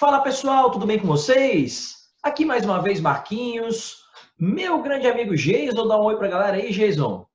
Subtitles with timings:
[0.00, 2.08] Fala pessoal, tudo bem com vocês?
[2.22, 4.02] Aqui mais uma vez Marquinhos,
[4.38, 7.26] meu grande amigo Jason, dá um oi pra galera aí, Jason.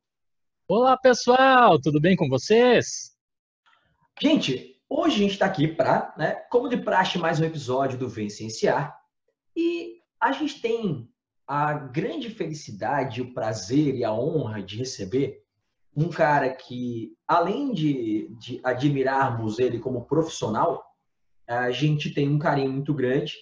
[0.68, 3.16] Olá pessoal, tudo bem com vocês?
[4.20, 8.10] Gente, hoje a gente está aqui para, né, como de praxe, mais um episódio do
[8.10, 9.00] Vencenciar.
[9.56, 11.08] E a gente tem
[11.46, 15.44] a grande felicidade, o prazer e a honra de receber
[15.96, 20.95] um cara que, além de, de admirarmos ele como profissional,
[21.48, 23.34] a gente tem um carinho muito grande,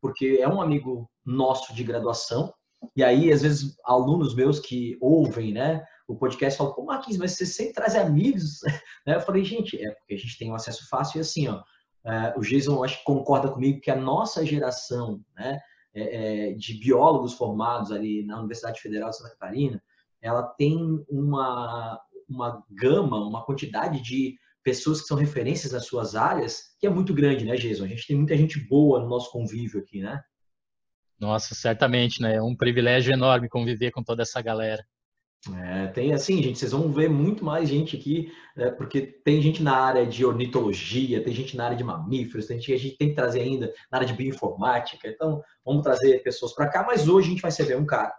[0.00, 2.52] porque é um amigo nosso de graduação.
[2.94, 7.32] E aí, às vezes, alunos meus que ouvem, né, o podcast falam, pô, Marquinhos, mas
[7.32, 8.60] você sempre traz amigos.
[9.06, 9.14] Né?
[9.14, 12.36] Eu falei, gente, é porque a gente tem um acesso fácil e assim, ó, uh,
[12.36, 15.60] o Jason acho que concorda comigo que a nossa geração, né,
[15.94, 19.80] é, é, de biólogos formados ali na Universidade Federal de Santa Catarina,
[20.20, 20.76] ela tem
[21.08, 26.90] uma, uma gama, uma quantidade de pessoas que são referências nas suas áreas, que é
[26.90, 27.84] muito grande, né, Jason?
[27.84, 30.20] A gente tem muita gente boa no nosso convívio aqui, né?
[31.20, 32.34] Nossa, certamente, né?
[32.34, 34.84] É um privilégio enorme conviver com toda essa galera.
[35.54, 39.62] É, tem assim, gente, vocês vão ver muito mais gente aqui, é, porque tem gente
[39.62, 42.96] na área de ornitologia, tem gente na área de mamíferos, tem gente que a gente
[42.96, 47.06] tem que trazer ainda na área de bioinformática, então vamos trazer pessoas para cá, mas
[47.06, 48.12] hoje a gente vai receber um cara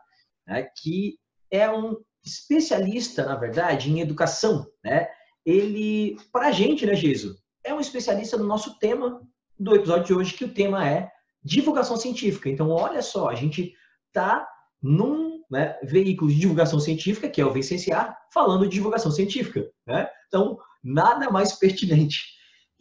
[0.48, 1.20] né, que
[1.52, 5.10] é um especialista, na verdade, em educação, né?
[5.48, 9.22] Ele, para a gente, né, Jesus, é um especialista no nosso tema
[9.58, 11.10] do episódio de hoje, que o tema é
[11.42, 12.50] divulgação científica.
[12.50, 13.74] Então, olha só, a gente
[14.08, 14.46] está
[14.82, 19.66] num né, veículo de divulgação científica, que é o VCCA, falando de divulgação científica.
[19.88, 20.10] Né?
[20.28, 22.26] Então, nada mais pertinente.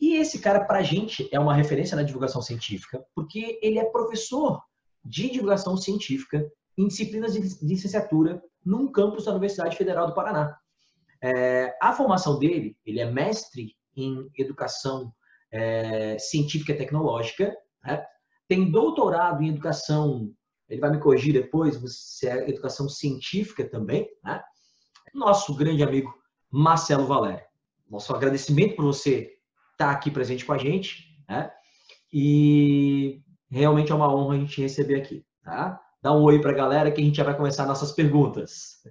[0.00, 3.84] E esse cara, para a gente, é uma referência na divulgação científica, porque ele é
[3.84, 4.60] professor
[5.04, 6.44] de divulgação científica
[6.76, 10.58] em disciplinas de licenciatura num campus da Universidade Federal do Paraná.
[11.22, 15.12] É, a formação dele, ele é mestre em educação
[15.50, 18.04] é, científica e tecnológica, né?
[18.48, 20.32] tem doutorado em educação,
[20.68, 24.42] ele vai me corrigir depois, se é educação científica também, né?
[25.14, 26.12] Nosso grande amigo
[26.50, 27.44] Marcelo Valério.
[27.88, 29.32] Nosso agradecimento por você
[29.72, 31.50] estar aqui presente com a gente, né?
[32.12, 35.80] E realmente é uma honra a gente receber aqui, tá?
[36.02, 38.82] Dá um oi para a galera que a gente já vai começar nossas perguntas.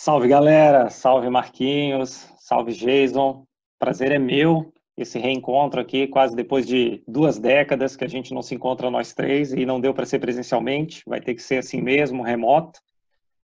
[0.00, 3.44] Salve galera, salve Marquinhos, salve Jason.
[3.80, 8.40] Prazer é meu esse reencontro aqui, quase depois de duas décadas que a gente não
[8.40, 11.82] se encontra nós três e não deu para ser presencialmente, vai ter que ser assim
[11.82, 12.78] mesmo, remoto,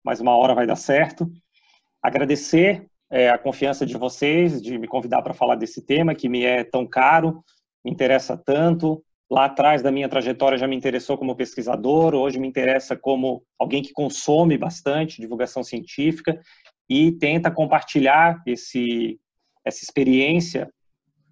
[0.04, 1.28] mas uma hora vai dar certo.
[2.00, 6.44] Agradecer é, a confiança de vocês de me convidar para falar desse tema que me
[6.44, 7.44] é tão caro,
[7.84, 12.48] me interessa tanto, Lá atrás da minha trajetória já me interessou como pesquisador, hoje me
[12.48, 16.40] interessa como alguém que consome bastante divulgação científica
[16.88, 19.20] e tenta compartilhar esse,
[19.62, 20.72] essa experiência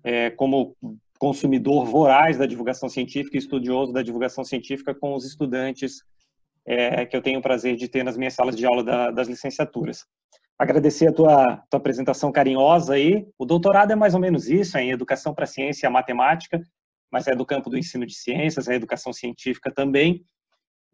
[0.05, 0.77] é, como
[1.19, 6.03] consumidor voraz da divulgação científica e estudioso da divulgação científica com os estudantes
[6.67, 9.27] é, que eu tenho o prazer de ter nas minhas salas de aula da, das
[9.27, 10.05] licenciaturas.
[10.59, 13.27] Agradecer a tua, tua apresentação carinhosa aí.
[13.39, 15.91] O doutorado é mais ou menos isso, é em Educação para a Ciência e a
[15.91, 16.61] Matemática
[17.11, 20.25] mas é do campo do ensino de ciências, é educação científica também.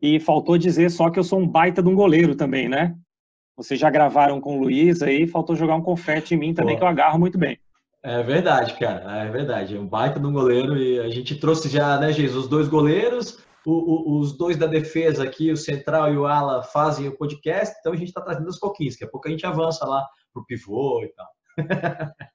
[0.00, 2.94] E faltou dizer só que eu sou um baita de um goleiro também, né?
[3.56, 6.82] Vocês já gravaram com o Luiz aí, faltou jogar um confete em mim também, que
[6.82, 7.58] eu agarro muito bem.
[8.02, 9.76] É verdade, cara, é verdade.
[9.76, 12.66] É um baita de um goleiro e a gente trouxe já, né, Jesus, os dois
[12.66, 17.16] goleiros, o, o, os dois da defesa aqui, o Central e o Ala, fazem o
[17.16, 18.94] podcast, então a gente está trazendo os coquinhos.
[18.94, 21.26] Daqui a pouco a gente avança lá pro pivô e tal.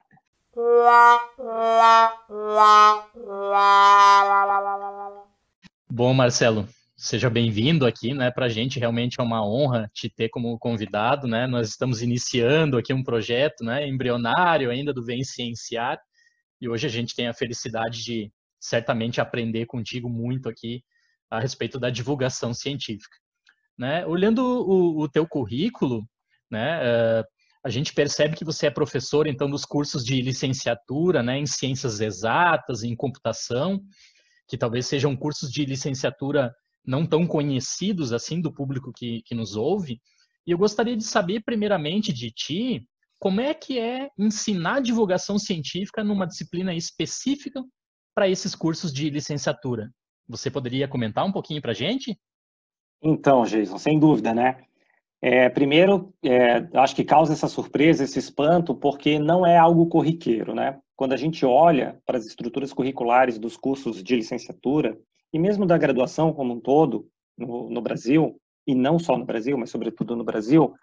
[5.88, 8.32] Bom, Marcelo, seja bem-vindo aqui, né?
[8.32, 11.46] Para a gente realmente é uma honra te ter como convidado, né?
[11.46, 13.88] Nós estamos iniciando aqui um projeto, né?
[13.88, 16.00] Embrionário ainda do Vem Cienciar
[16.60, 20.84] e hoje a gente tem a felicidade de certamente aprender contigo muito aqui
[21.30, 23.16] a respeito da divulgação científica,
[23.78, 24.08] né?
[24.08, 26.04] Olhando o, o teu currículo,
[26.50, 26.82] né?
[26.82, 31.46] Uh, a gente percebe que você é professor, então, dos cursos de licenciatura, né, em
[31.46, 33.82] ciências exatas, em computação,
[34.48, 36.54] que talvez sejam cursos de licenciatura
[36.86, 40.00] não tão conhecidos assim do público que, que nos ouve.
[40.46, 42.88] E eu gostaria de saber, primeiramente, de ti,
[43.20, 47.62] como é que é ensinar divulgação científica numa disciplina específica
[48.16, 49.92] para esses cursos de licenciatura?
[50.30, 52.18] Você poderia comentar um pouquinho para a gente?
[53.02, 54.67] Então, Jason, sem dúvida, né?
[55.22, 60.54] É, primeiro, é, acho que causa essa surpresa, esse espanto, porque não é algo corriqueiro,
[60.54, 60.80] né?
[60.96, 64.98] Quando a gente olha para as estruturas curriculares dos cursos de licenciatura,
[65.34, 69.58] e mesmo da graduação como um todo, no, no Brasil, e não só no Brasil,
[69.58, 70.74] mas sobretudo no Brasil,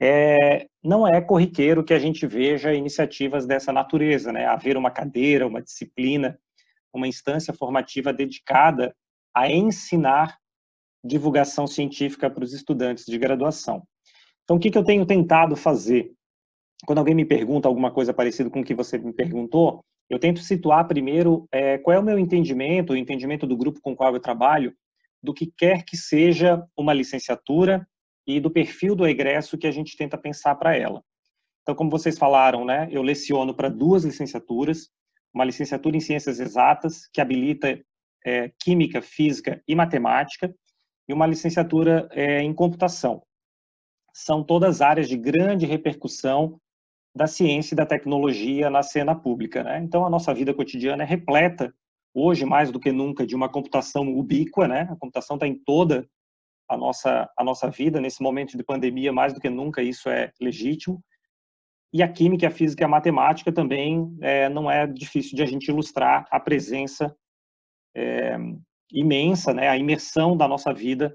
[0.00, 4.46] é, não é corriqueiro que a gente veja iniciativas dessa natureza, né?
[4.46, 6.38] Haver uma cadeira, uma disciplina
[6.94, 8.94] uma instância formativa dedicada
[9.34, 10.38] a ensinar
[11.04, 13.82] divulgação científica para os estudantes de graduação.
[14.44, 16.12] Então, o que, que eu tenho tentado fazer?
[16.86, 20.40] Quando alguém me pergunta alguma coisa parecida com o que você me perguntou, eu tento
[20.40, 24.14] situar primeiro é, qual é o meu entendimento, o entendimento do grupo com o qual
[24.14, 24.74] eu trabalho,
[25.22, 27.86] do que quer que seja uma licenciatura
[28.26, 31.02] e do perfil do egresso que a gente tenta pensar para ela.
[31.62, 34.90] Então, como vocês falaram, né, eu leciono para duas licenciaturas,
[35.32, 37.82] uma licenciatura em Ciências Exatas, que habilita
[38.24, 40.54] é, Química, Física e Matemática,
[41.08, 43.22] e uma licenciatura é, em Computação.
[44.12, 46.60] São todas áreas de grande repercussão
[47.14, 49.62] da ciência e da tecnologia na cena pública.
[49.62, 49.78] Né?
[49.78, 51.72] Então, a nossa vida cotidiana é repleta,
[52.12, 54.66] hoje mais do que nunca, de uma computação ubíqua.
[54.66, 54.82] Né?
[54.82, 56.08] A computação está em toda
[56.68, 58.00] a nossa, a nossa vida.
[58.00, 61.02] Nesse momento de pandemia, mais do que nunca, isso é legítimo.
[61.92, 65.46] E a química, a física e a matemática também é, não é difícil de a
[65.46, 67.14] gente ilustrar a presença
[67.94, 68.36] é,
[68.94, 71.14] imensa, né, a imersão da nossa vida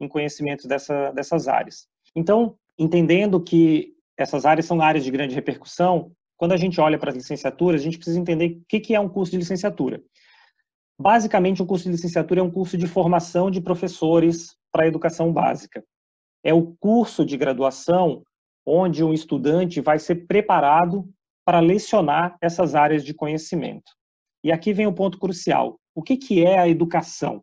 [0.00, 1.86] em conhecimentos dessa, dessas áreas.
[2.16, 7.10] Então, entendendo que essas áreas são áreas de grande repercussão, quando a gente olha para
[7.10, 10.02] as licenciaturas, a gente precisa entender o que é um curso de licenciatura.
[10.98, 15.32] Basicamente, um curso de licenciatura é um curso de formação de professores para a educação
[15.32, 15.84] básica.
[16.42, 18.22] É o curso de graduação
[18.66, 21.06] onde um estudante vai ser preparado
[21.44, 23.92] para lecionar essas áreas de conhecimento.
[24.42, 25.78] E aqui vem o ponto crucial.
[25.94, 27.36] O que, que é a educação?
[27.36, 27.42] O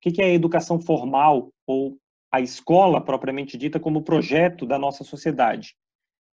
[0.00, 1.98] que, que é a educação formal ou
[2.30, 5.74] a escola propriamente dita como projeto da nossa sociedade?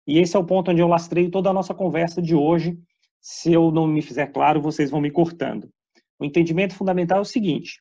[0.06, 2.78] E esse é o ponto onde eu lastrei toda a nossa conversa de hoje.
[3.20, 5.70] Se eu não me fizer claro, vocês vão me cortando.
[6.18, 7.80] O entendimento fundamental é o seguinte: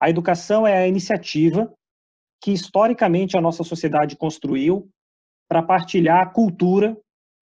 [0.00, 1.72] a educação é a iniciativa
[2.40, 4.88] que historicamente a nossa sociedade construiu
[5.46, 6.96] para partilhar a cultura,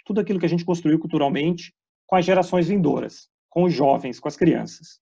[0.04, 1.72] tudo aquilo que a gente construiu culturalmente,
[2.06, 4.98] com as gerações vindouras, com os jovens, com as crianças.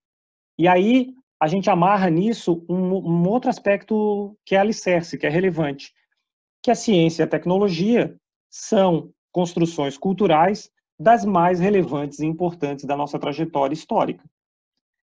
[0.58, 5.30] E aí a gente amarra nisso um, um outro aspecto que é alicerce, que é
[5.30, 5.92] relevante,
[6.62, 8.16] que a ciência e a tecnologia
[8.50, 14.24] são construções culturais das mais relevantes e importantes da nossa trajetória histórica.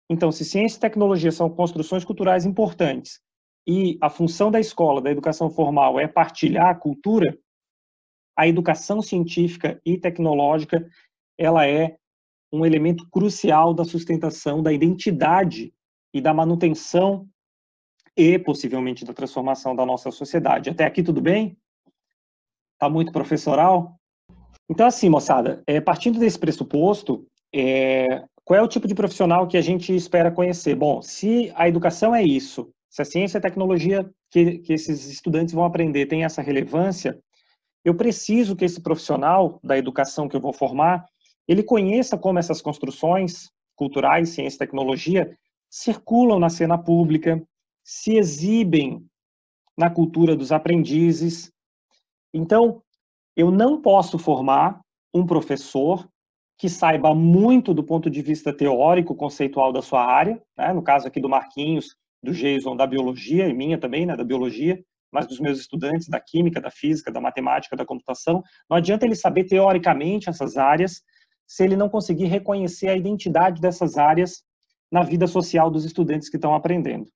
[0.09, 3.21] Então, se ciência e tecnologia são construções culturais importantes
[3.65, 7.37] e a função da escola, da educação formal, é partilhar a cultura,
[8.35, 10.87] a educação científica e tecnológica
[11.37, 11.97] ela é
[12.51, 15.73] um elemento crucial da sustentação da identidade
[16.13, 17.27] e da manutenção
[18.15, 20.69] e possivelmente da transformação da nossa sociedade.
[20.69, 21.57] Até aqui tudo bem?
[22.79, 23.99] Tá muito professoral?
[24.69, 29.57] Então assim, moçada, é, partindo desse pressuposto, é, qual é o tipo de profissional que
[29.57, 30.75] a gente espera conhecer?
[30.75, 35.05] Bom, se a educação é isso, se a ciência e a tecnologia que, que esses
[35.05, 37.19] estudantes vão aprender tem essa relevância,
[37.83, 41.05] eu preciso que esse profissional da educação que eu vou formar,
[41.47, 45.37] ele conheça como essas construções culturais, ciência e tecnologia
[45.69, 47.41] circulam na cena pública,
[47.83, 49.05] se exibem
[49.77, 51.51] na cultura dos aprendizes.
[52.33, 52.81] Então,
[53.35, 54.81] eu não posso formar
[55.13, 56.07] um professor
[56.57, 60.73] que saiba muito do ponto de vista teórico, conceitual da sua área, né?
[60.73, 64.83] no caso aqui do Marquinhos, do Jason, da biologia, e minha também, né, da biologia,
[65.11, 68.43] mas dos meus estudantes da química, da física, da matemática, da computação.
[68.69, 71.01] Não adianta ele saber teoricamente essas áreas
[71.47, 74.43] se ele não conseguir reconhecer a identidade dessas áreas
[74.91, 77.09] na vida social dos estudantes que estão aprendendo.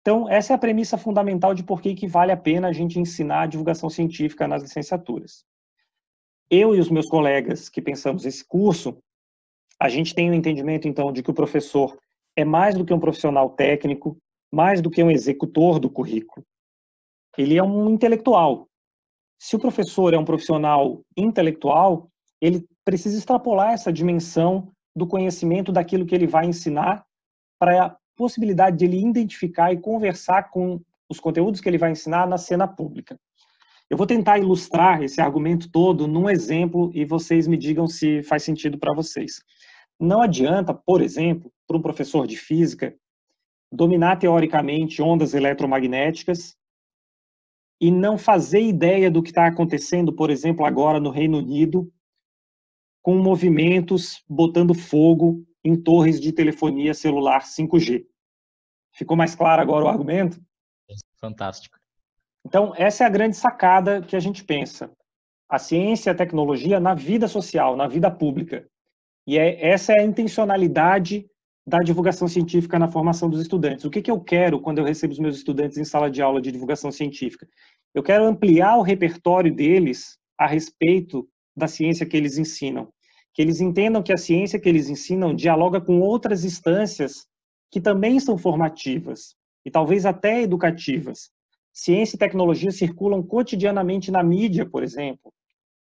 [0.00, 2.98] Então, essa é a premissa fundamental de por que, que vale a pena a gente
[2.98, 5.44] ensinar a divulgação científica nas licenciaturas.
[6.50, 8.98] Eu e os meus colegas que pensamos esse curso,
[9.80, 11.98] a gente tem o um entendimento, então, de que o professor
[12.36, 14.18] é mais do que um profissional técnico,
[14.52, 16.44] mais do que um executor do currículo
[17.36, 18.68] ele é um intelectual.
[19.38, 22.08] Se o professor é um profissional intelectual,
[22.40, 27.04] ele precisa extrapolar essa dimensão do conhecimento daquilo que ele vai ensinar
[27.58, 32.26] para a possibilidade de ele identificar e conversar com os conteúdos que ele vai ensinar
[32.26, 33.18] na cena pública.
[33.90, 38.42] Eu vou tentar ilustrar esse argumento todo num exemplo e vocês me digam se faz
[38.42, 39.42] sentido para vocês.
[40.00, 42.94] Não adianta, por exemplo, para um professor de física
[43.70, 46.56] dominar teoricamente ondas eletromagnéticas
[47.80, 51.92] e não fazer ideia do que está acontecendo, por exemplo, agora no Reino Unido,
[53.04, 58.06] com movimentos botando fogo em torres de telefonia celular 5G.
[58.94, 60.40] Ficou mais claro agora o argumento?
[61.20, 61.78] Fantástico.
[62.46, 64.90] Então, essa é a grande sacada que a gente pensa.
[65.46, 68.66] A ciência e a tecnologia na vida social, na vida pública.
[69.26, 71.28] E é, essa é a intencionalidade
[71.66, 73.84] da divulgação científica na formação dos estudantes.
[73.84, 76.40] O que, que eu quero quando eu recebo os meus estudantes em sala de aula
[76.40, 77.46] de divulgação científica?
[77.94, 82.92] Eu quero ampliar o repertório deles a respeito da ciência que eles ensinam.
[83.32, 87.26] que eles entendam que a ciência que eles ensinam dialoga com outras instâncias
[87.68, 89.34] que também são formativas
[89.66, 91.30] e talvez até educativas.
[91.72, 95.32] Ciência e tecnologia circulam cotidianamente na mídia, por exemplo.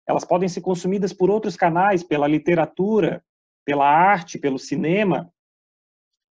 [0.08, 3.22] Elas podem ser consumidas por outros canais, pela literatura,
[3.64, 5.32] pela arte, pelo cinema,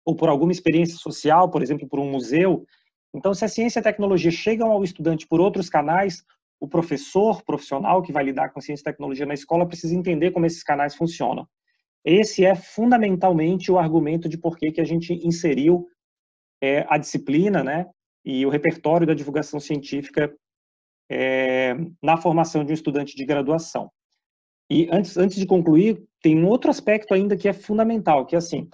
[0.04, 2.66] ou por alguma experiência social, por exemplo, por um museu.
[3.14, 6.25] Então, se a ciência e a tecnologia chegam ao estudante por outros canais,
[6.60, 10.46] o professor profissional que vai lidar com ciência e tecnologia na escola precisa entender como
[10.46, 11.46] esses canais funcionam.
[12.04, 15.86] Esse é fundamentalmente o argumento de por que, que a gente inseriu
[16.62, 17.86] é, a disciplina né,
[18.25, 20.32] e o repertório da divulgação científica
[21.10, 23.90] é, na formação de um estudante de graduação.
[24.70, 28.38] E antes, antes de concluir, tem um outro aspecto ainda que é fundamental, que é
[28.38, 28.68] assim,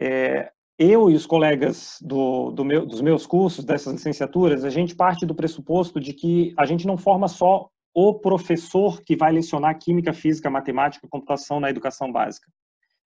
[0.00, 4.94] é, eu e os colegas do, do meu, dos meus cursos, dessas licenciaturas, a gente
[4.94, 9.78] parte do pressuposto de que a gente não forma só o professor que vai lecionar
[9.78, 12.50] química, física, matemática, computação na educação básica.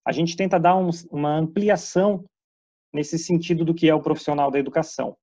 [0.07, 2.25] A gente tenta dar um, uma ampliação
[2.93, 5.15] nesse sentido do que é o profissional da educação.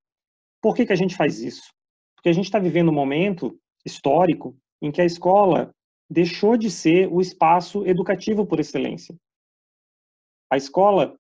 [0.62, 1.74] Por que, que a gente faz isso?
[2.16, 5.72] Porque a gente está vivendo um momento histórico em que a escola
[6.08, 9.16] deixou de ser o espaço educativo por excelência.
[10.52, 11.16] A escola,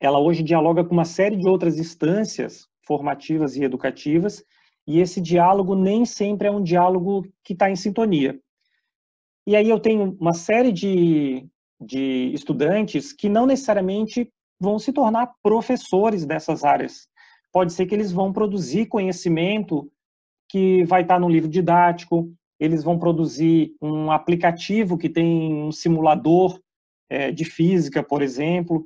[0.00, 4.44] ela hoje dialoga com uma série de outras instâncias formativas e educativas,
[4.86, 8.38] e esse diálogo nem sempre é um diálogo que está em sintonia.
[9.46, 11.46] E aí eu tenho uma série de,
[11.80, 17.08] de estudantes que não necessariamente vão se tornar professores dessas áreas.
[17.52, 19.90] Pode ser que eles vão produzir conhecimento
[20.48, 26.60] que vai estar no livro didático, eles vão produzir um aplicativo que tem um simulador
[27.08, 28.84] é, de física, por exemplo.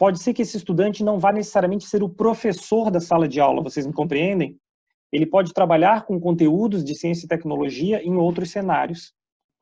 [0.00, 3.62] Pode ser que esse estudante não vá necessariamente ser o professor da sala de aula,
[3.62, 4.56] vocês me compreendem?
[5.12, 9.12] Ele pode trabalhar com conteúdos de ciência e tecnologia em outros cenários.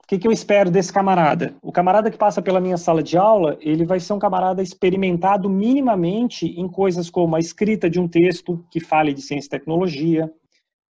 [0.00, 1.56] O que, que eu espero desse camarada?
[1.60, 5.50] O camarada que passa pela minha sala de aula, ele vai ser um camarada experimentado
[5.50, 10.32] minimamente em coisas como a escrita de um texto que fale de ciência e tecnologia,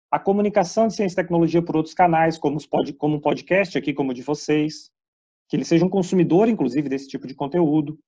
[0.09, 2.57] a comunicação de ciência e tecnologia por outros canais, como,
[2.97, 4.89] como um podcast aqui, como o de vocês,
[5.50, 8.00] que ele seja um consumidor, inclusive, desse tipo de conteúdo,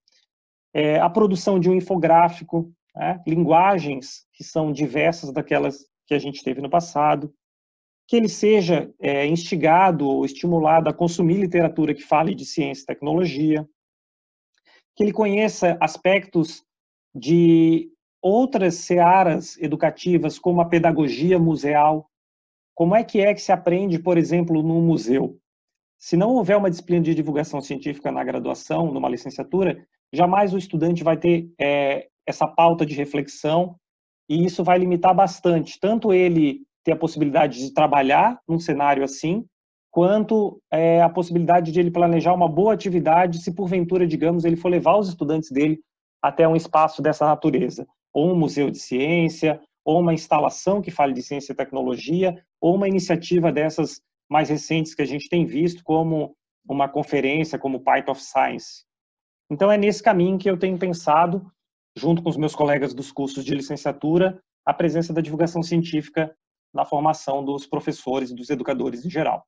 [0.76, 6.44] é, a produção de um infográfico, né, linguagens que são diversas daquelas que a gente
[6.44, 7.34] teve no passado,
[8.06, 12.86] que ele seja é, instigado ou estimulado a consumir literatura que fale de ciência e
[12.88, 13.66] tecnologia,
[14.98, 16.62] que ele conheça aspectos
[17.16, 17.90] de
[18.22, 22.10] outras searas educativas, como a pedagogia museal.
[22.74, 25.40] Como é que é que se aprende, por exemplo, num museu?
[25.98, 31.04] Se não houver uma disciplina de divulgação científica na graduação, numa licenciatura, jamais o estudante
[31.04, 33.76] vai ter é, essa pauta de reflexão
[34.30, 39.46] e isso vai limitar bastante, tanto ele ter a possibilidade de trabalhar num cenário assim,
[39.92, 44.70] quanto é, a possibilidade de ele planejar uma boa atividade se porventura, digamos, ele for
[44.70, 45.80] levar os estudantes dele
[46.22, 51.14] até um espaço dessa natureza ou um museu de ciência, ou uma instalação que fale
[51.14, 55.84] de ciência e tecnologia, ou uma iniciativa dessas mais recentes que a gente tem visto,
[55.84, 56.34] como
[56.68, 58.86] uma conferência como Python of Science.
[59.50, 61.52] Então é nesse caminho que eu tenho pensado,
[61.96, 66.36] junto com os meus colegas dos cursos de licenciatura, a presença da divulgação científica
[66.74, 69.46] na formação dos professores e dos educadores em geral.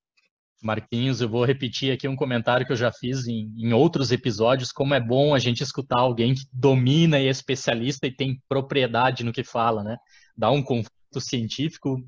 [0.64, 4.72] Marquinhos, eu vou repetir aqui um comentário que eu já fiz em, em, outros episódios,
[4.72, 9.24] como é bom a gente escutar alguém que domina e é especialista e tem propriedade
[9.24, 9.98] no que fala, né?
[10.36, 12.02] Dá um conforto científico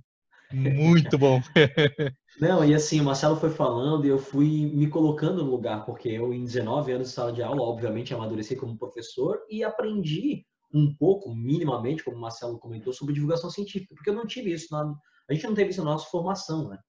[0.51, 1.41] muito bom.
[2.39, 6.07] Não, e assim, o Marcelo foi falando e eu fui me colocando no lugar, porque
[6.07, 10.93] eu, em 19 anos de sala de aula, obviamente amadureci como professor e aprendi um
[10.95, 14.95] pouco, minimamente, como o Marcelo comentou, sobre divulgação científica, porque eu não tive isso, na,
[15.29, 16.79] a gente não teve isso na nossa formação, né?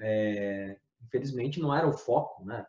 [0.00, 2.64] É, infelizmente não era o foco, né?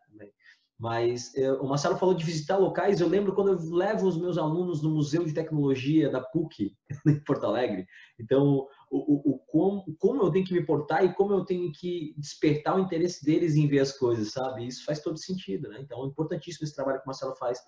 [0.79, 3.01] Mas eu, o Marcelo falou de visitar locais.
[3.01, 6.75] Eu lembro quando eu levo os meus alunos no Museu de Tecnologia da PUC,
[7.07, 7.87] em Porto Alegre.
[8.19, 11.71] Então, o, o, o como, como, eu tenho que me portar e como eu tenho
[11.71, 14.67] que despertar o interesse deles em ver as coisas, sabe?
[14.67, 15.79] Isso faz todo sentido, né?
[15.81, 17.59] Então, é importantíssimo esse trabalho que o Marcelo faz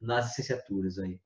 [0.00, 1.20] nas licenciaturas aí.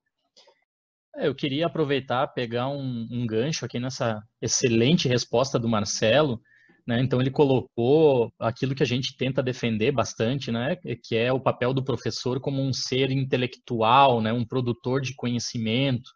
[1.16, 6.40] É, eu queria aproveitar, pegar um, um gancho aqui nessa excelente resposta do Marcelo
[6.88, 7.02] né?
[7.02, 10.75] Então ele colocou aquilo que a gente tenta defender bastante, né?
[11.04, 14.33] que é o papel do professor como um ser intelectual, né?
[14.33, 16.11] um produtor de conhecimento,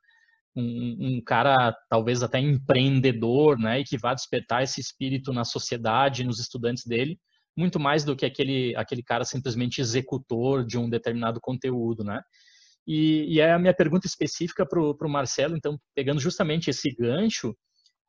[0.57, 3.81] um, um cara talvez até empreendedor, né?
[3.81, 7.21] e que vai despertar esse espírito na sociedade, nos estudantes dele,
[7.55, 12.23] muito mais do que aquele, aquele cara simplesmente executor de um determinado conteúdo, né?
[12.87, 17.55] E, e a minha pergunta específica para o Marcelo, então, pegando justamente esse gancho,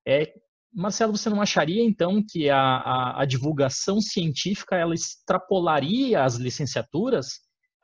[0.07, 0.33] é
[0.73, 7.43] Marcelo, você não acharia então que a, a, a, divulgação científica ela extrapolaria as licenciaturas?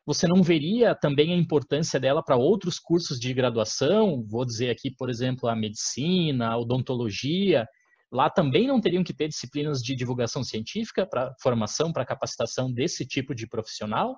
[0.09, 4.25] você não veria também a importância dela para outros cursos de graduação?
[4.27, 7.67] Vou dizer aqui, por exemplo, a medicina, a odontologia.
[8.11, 13.05] Lá também não teriam que ter disciplinas de divulgação científica para formação, para capacitação desse
[13.05, 14.17] tipo de profissional?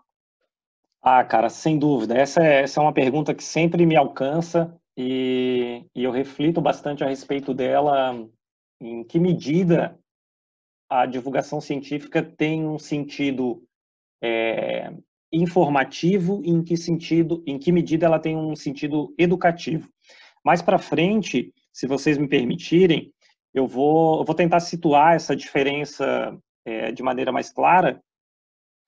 [1.01, 2.18] Ah, cara, sem dúvida.
[2.18, 7.04] Essa é, essa é uma pergunta que sempre me alcança e, e eu reflito bastante
[7.04, 8.16] a respeito dela.
[8.82, 9.98] Em que medida
[10.90, 13.64] a divulgação científica tem um sentido
[14.22, 14.92] é,
[15.32, 19.88] informativo e em que sentido, em que medida ela tem um sentido educativo.
[20.44, 23.14] Mais para frente, se vocês me permitirem,
[23.54, 28.02] eu vou, eu vou tentar situar essa diferença é, de maneira mais clara,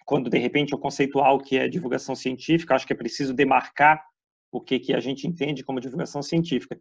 [0.06, 4.04] quando de repente eu conceituar o que é divulgação científica, acho que é preciso demarcar
[4.52, 6.80] o que, que a gente entende como divulgação científica.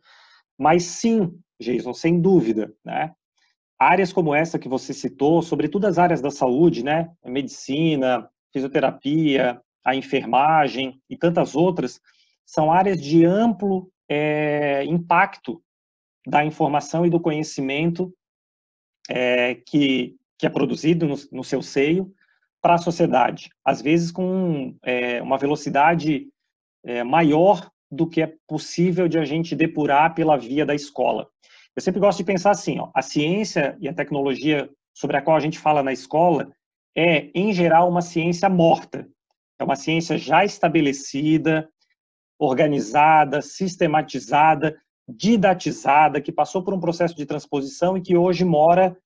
[0.59, 3.13] Mas sim, Jason, sem dúvida, né?
[3.79, 7.11] Áreas como essa que você citou, sobretudo as áreas da saúde, né?
[7.25, 12.01] Medicina, fisioterapia, a enfermagem e tantas outras,
[12.47, 15.63] são áreas de amplo é, impacto
[16.27, 18.15] da informação e do conhecimento
[19.09, 22.13] é, que, que é produzido no, no seu seio
[22.61, 26.29] para a sociedade, às vezes com é, uma velocidade
[27.07, 31.29] maior do que é possível de a gente depurar pela via da escola.
[31.77, 35.37] Eu sempre gosto de pensar assim, ó, a ciência e a tecnologia sobre a qual
[35.37, 36.51] a gente fala na escola,
[36.97, 39.07] é, em geral, uma ciência morta.
[39.59, 41.69] É uma ciência já estabelecida,
[42.39, 48.97] organizada, sistematizada, didatizada, que passou por um processo de transposição e que hoje mora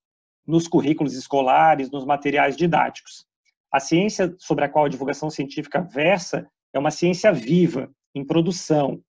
[0.46, 3.26] nos currículos escolares, nos materiais didáticos.
[3.72, 9.00] A ciência sobre a qual a divulgação científica versa é uma ciência viva, em produção,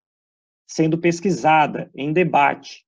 [0.67, 2.85] sendo pesquisada, em debate,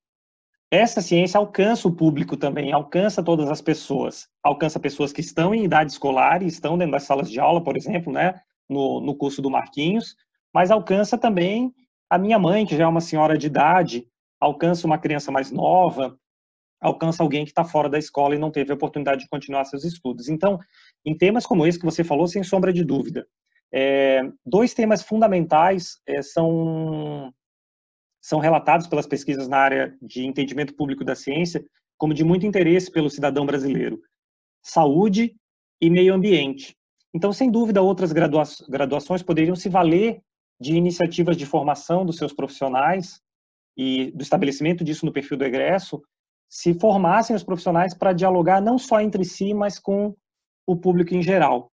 [0.72, 5.64] essa ciência alcança o público também, alcança todas as pessoas, alcança pessoas que estão em
[5.64, 9.42] idade escolar e estão dentro das salas de aula, por exemplo, né, no, no curso
[9.42, 10.16] do Marquinhos,
[10.54, 11.74] mas alcança também
[12.08, 14.08] a minha mãe, que já é uma senhora de idade,
[14.40, 16.20] alcança uma criança mais nova,
[16.80, 19.84] alcança alguém que está fora da escola e não teve a oportunidade de continuar seus
[19.84, 20.30] estudos.
[20.30, 20.60] Então,
[21.04, 23.26] em temas como esse que você falou, sem sombra de dúvida,
[23.72, 27.34] é, dois temas fundamentais é, são
[28.22, 31.64] são relatados pelas pesquisas na área de entendimento público da ciência
[31.98, 34.02] como de muito interesse pelo cidadão brasileiro:
[34.64, 35.36] saúde
[35.82, 36.76] e meio ambiente.
[37.14, 40.22] Então, sem dúvida, outras graduações poderiam se valer
[40.60, 43.22] de iniciativas de formação dos seus profissionais
[43.78, 46.02] e do estabelecimento disso no perfil do egresso,
[46.50, 50.16] se formassem os profissionais para dialogar não só entre si, mas com
[50.68, 51.72] o público em geral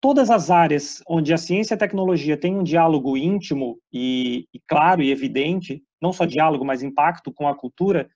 [0.00, 4.60] todas as áreas onde a ciência e a tecnologia têm um diálogo íntimo e, e,
[4.68, 8.08] claro e evidente, não só diálogo, mas impacto com a cultura,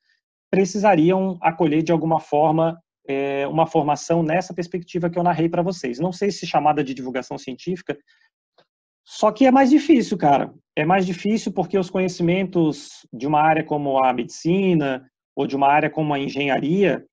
[0.50, 5.98] precisariam acolher de alguma forma é, uma formação nessa perspectiva que eu narrei para vocês.
[5.98, 7.98] Não sei se chamada de divulgação científica,
[9.04, 10.54] só que é mais difícil, cara.
[10.76, 15.68] É mais difícil porque os conhecimentos de uma área como a medicina ou de uma
[15.68, 17.04] área como a engenharia,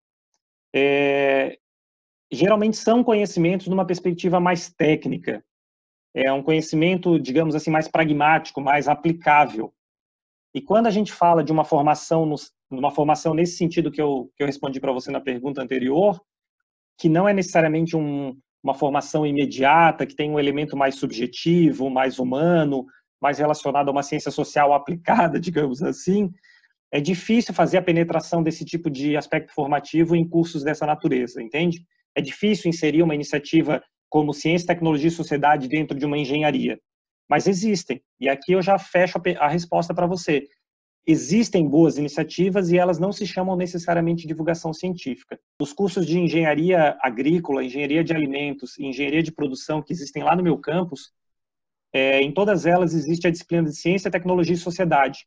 [0.73, 1.57] é,
[2.31, 5.43] geralmente são conhecimentos numa perspectiva mais técnica.
[6.13, 9.73] É um conhecimento, digamos assim, mais pragmático, mais aplicável.
[10.53, 12.27] E quando a gente fala de uma formação,
[12.69, 16.19] numa formação nesse sentido que eu, que eu respondi para você na pergunta anterior,
[16.97, 22.19] que não é necessariamente um, uma formação imediata, que tem um elemento mais subjetivo, mais
[22.19, 22.85] humano,
[23.21, 26.31] mais relacionado a uma ciência social aplicada, digamos assim,
[26.91, 31.85] é difícil fazer a penetração desse tipo de aspecto formativo em cursos dessa natureza, entende?
[32.15, 36.79] É difícil inserir uma iniciativa como ciência, tecnologia e sociedade dentro de uma engenharia,
[37.29, 38.01] mas existem.
[38.19, 40.47] E aqui eu já fecho a resposta para você.
[41.07, 45.39] Existem boas iniciativas e elas não se chamam necessariamente divulgação científica.
[45.61, 50.35] Os cursos de engenharia agrícola, engenharia de alimentos e engenharia de produção que existem lá
[50.35, 51.11] no meu campus,
[51.91, 55.25] é, em todas elas existe a disciplina de ciência, tecnologia e sociedade,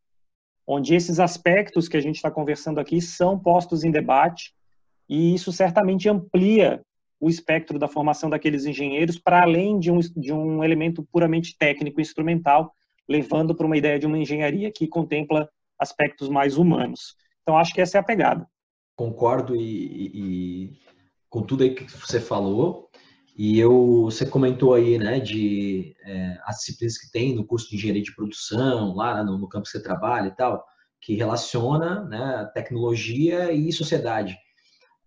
[0.66, 4.54] onde esses aspectos que a gente está conversando aqui são postos em debate
[5.12, 6.82] e isso certamente amplia
[7.20, 12.00] o espectro da formação daqueles engenheiros para além de um, de um elemento puramente técnico
[12.00, 12.74] e instrumental,
[13.06, 15.46] levando para uma ideia de uma engenharia que contempla
[15.78, 17.14] aspectos mais humanos.
[17.42, 18.48] Então, acho que essa é a pegada.
[18.96, 19.60] Concordo e,
[20.14, 20.78] e
[21.28, 22.88] com tudo aí que você falou.
[23.36, 27.76] E eu, você comentou aí, né, de é, as disciplinas que tem no curso de
[27.76, 30.64] engenharia de produção, lá no, no campo que você trabalha e tal,
[31.02, 34.38] que relaciona né, tecnologia e sociedade.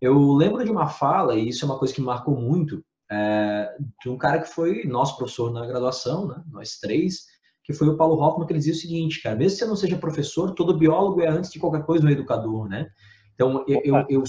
[0.05, 3.75] Eu lembro de uma fala, e isso é uma coisa que me marcou muito, é,
[4.01, 7.25] de um cara que foi nosso professor na graduação, né, nós três,
[7.63, 9.75] que foi o Paulo Hoffman, que ele dizia o seguinte, cara, mesmo que você não
[9.75, 12.87] seja professor, todo biólogo é antes de qualquer coisa um educador, né?
[13.33, 14.23] Então, eu, eu, eu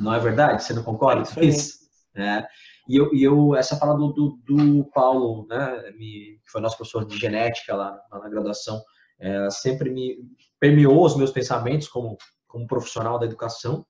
[0.00, 0.62] não é verdade?
[0.62, 1.86] Você não concorda com isso?
[2.14, 2.46] É.
[2.88, 6.76] E eu, e eu essa fala do, do, do Paulo, né, me, que foi nosso
[6.76, 8.80] professor de genética lá, lá na graduação,
[9.18, 10.16] é, sempre me
[10.60, 13.84] permeou os meus pensamentos como, como profissional da educação.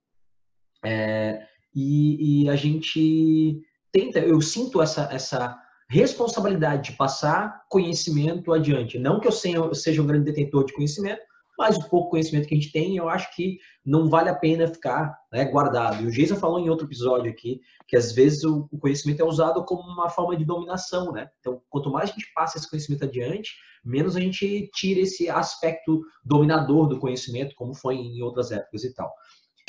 [0.86, 1.42] É,
[1.74, 8.96] e, e, a gente tenta, eu sinto essa, essa responsabilidade de passar conhecimento adiante.
[8.96, 11.20] Não que eu seja um grande detentor de conhecimento,
[11.58, 14.68] mas o pouco conhecimento que a gente tem, eu acho que não vale a pena
[14.68, 16.02] ficar né, guardado.
[16.02, 19.64] E o Geisa falou em outro episódio aqui que às vezes o conhecimento é usado
[19.64, 21.28] como uma forma de dominação, né?
[21.40, 26.02] Então, quanto mais a gente passa esse conhecimento adiante, menos a gente tira esse aspecto
[26.24, 29.12] dominador do conhecimento, como foi em outras épocas e tal.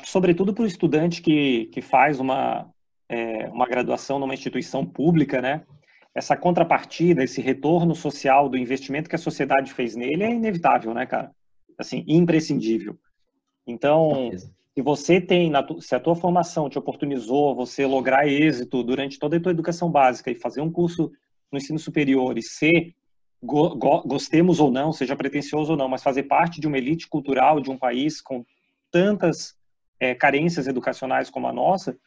[0.07, 2.69] Sobretudo para o estudante que, que faz uma,
[3.09, 5.63] é, uma graduação numa instituição pública, né?
[6.15, 11.05] Essa contrapartida, esse retorno social do investimento que a sociedade fez nele é inevitável, né,
[11.05, 11.31] cara?
[11.77, 12.97] assim, imprescindível.
[13.65, 14.31] Então,
[14.73, 19.39] se você tem, se a tua formação te oportunizou você lograr êxito durante toda a
[19.39, 21.11] tua educação básica e fazer um curso
[21.51, 22.95] no ensino superior e ser,
[23.41, 27.07] go, go, gostemos ou não, seja pretensioso ou não, mas fazer parte de uma elite
[27.07, 28.43] cultural de um país com
[28.91, 29.55] tantas
[29.99, 31.97] é, carências educacionais como a nossa,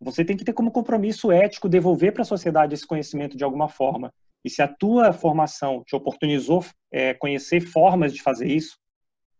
[0.00, 3.68] você tem que ter como compromisso ético devolver para a sociedade esse conhecimento de alguma
[3.68, 4.12] forma.
[4.44, 8.76] E se a tua formação te oportunizou é, conhecer formas de fazer isso,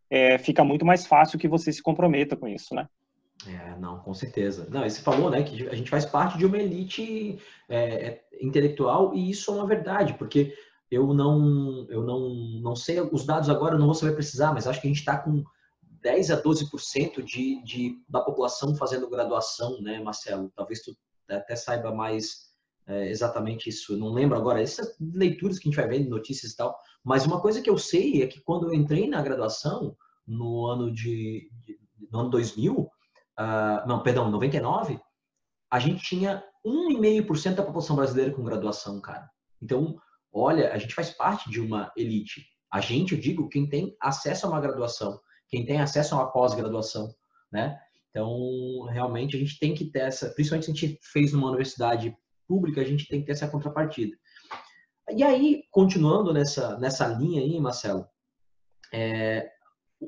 [0.08, 2.88] é, fica muito mais fácil que você se comprometa com isso, né?
[3.46, 4.66] É, não, com certeza.
[4.70, 7.38] Não, você falou, né, que a gente faz parte de uma elite
[7.68, 10.54] é, é, intelectual e isso é uma verdade, porque
[10.90, 12.30] eu não, eu não,
[12.62, 15.18] não sei os dados agora, não vou saber precisar, mas acho que a gente está
[15.18, 15.44] com
[16.04, 20.52] 10 a 12% de, de, da população fazendo graduação, né, Marcelo?
[20.54, 20.94] Talvez tu
[21.28, 22.52] até saiba mais
[22.86, 23.94] é, exatamente isso.
[23.94, 26.78] Eu não lembro agora, essas leituras que a gente vai vendo, notícias e tal.
[27.02, 30.92] Mas uma coisa que eu sei é que quando eu entrei na graduação, no ano
[30.92, 31.50] de,
[32.12, 32.90] no ano 2000, uh,
[33.36, 35.00] ah, não, perdão, 99,
[35.70, 39.28] a gente tinha 1,5% da população brasileira com graduação, cara.
[39.60, 39.98] Então,
[40.30, 42.46] olha, a gente faz parte de uma elite.
[42.70, 45.18] A gente, eu digo, quem tem acesso a uma graduação,
[45.54, 47.14] quem tem acesso a uma pós-graduação,
[47.52, 47.78] né?
[48.10, 52.16] Então, realmente, a gente tem que ter essa, principalmente se a gente fez numa universidade
[52.48, 54.16] pública, a gente tem que ter essa contrapartida.
[55.14, 58.04] E aí, continuando nessa, nessa linha aí, Marcelo,
[58.92, 59.48] é,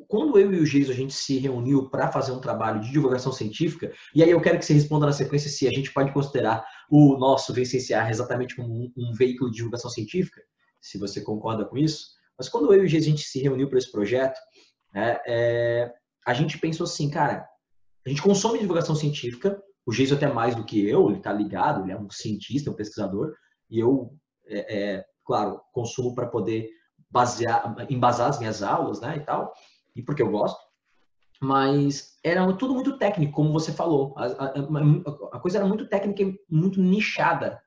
[0.09, 3.31] quando eu e o Geiso a gente se reuniu para fazer um trabalho de divulgação
[3.31, 6.67] científica, e aí eu quero que você responda na sequência se a gente pode considerar
[6.91, 10.43] o nosso VCCR exatamente como um, um veículo de divulgação científica,
[10.81, 12.17] se você concorda com isso.
[12.37, 14.39] Mas quando eu e o Geiso a gente se reuniu para esse projeto,
[14.97, 15.95] é, é,
[16.27, 17.47] a gente pensou assim, cara,
[18.05, 21.83] a gente consome divulgação científica, o Geiso até mais do que eu, ele está ligado,
[21.85, 23.33] ele é um cientista, um pesquisador,
[23.71, 24.13] e eu,
[24.47, 26.69] é, é claro, consumo para poder
[27.11, 29.53] basear, embasar as minhas aulas, né, e tal
[29.97, 30.61] e porque eu gosto,
[31.41, 34.15] mas era tudo muito técnico, como você falou.
[34.17, 34.47] A, a,
[35.33, 37.61] a, coisa era muito técnica e muito nichada.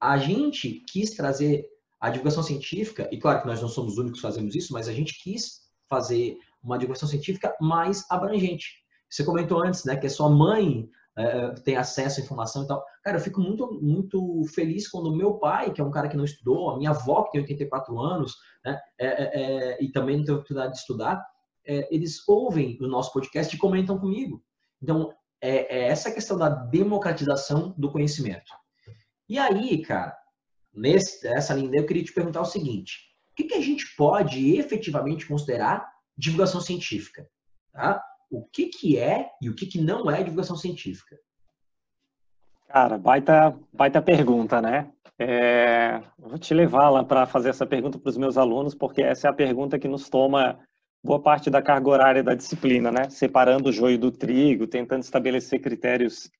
[0.00, 1.66] A gente quis trazer
[2.00, 4.88] a divulgação científica, e claro que nós não somos os únicos que fazemos isso, mas
[4.88, 8.66] a gente quis fazer uma divulgação científica mais abrangente.
[9.10, 12.84] Você comentou antes, né, que a sua mãe é, tem acesso à informação e tal.
[13.02, 16.24] Cara, eu fico muito, muito feliz quando meu pai, que é um cara que não
[16.24, 20.24] estudou, a minha avó, que tem 84 anos, né, é, é, é, e também não
[20.24, 21.24] tem oportunidade de estudar,
[21.66, 24.42] é, eles ouvem o nosso podcast e comentam comigo.
[24.82, 28.52] Então, é, é essa questão da democratização do conhecimento.
[29.28, 30.16] E aí, cara,
[30.72, 32.98] nessa linha, eu queria te perguntar o seguinte:
[33.32, 35.86] o que, que a gente pode efetivamente considerar
[36.18, 37.26] divulgação científica?
[37.72, 38.02] Tá?
[38.30, 41.16] O que, que é e o que, que não é divulgação científica?
[42.66, 44.90] Cara, baita, baita pergunta, né?
[45.18, 49.26] É, vou te levar lá para fazer essa pergunta para os meus alunos, porque essa
[49.26, 50.58] é a pergunta que nos toma
[51.02, 53.08] boa parte da carga horária da disciplina, né?
[53.08, 56.30] Separando o joio do trigo, tentando estabelecer critérios.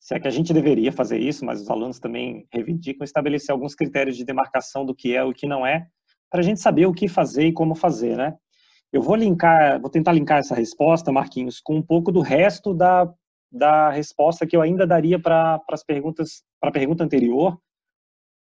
[0.00, 3.74] Se é que a gente deveria fazer isso, mas os alunos também reivindicam estabelecer alguns
[3.74, 5.86] critérios de demarcação do que é e o que não é,
[6.30, 8.36] para a gente saber o que fazer e como fazer, né?
[8.92, 13.12] Eu vou linkar, vou tentar linkar essa resposta, Marquinhos, com um pouco do resto da,
[13.52, 17.58] da resposta que eu ainda daria para as perguntas, para a pergunta anterior,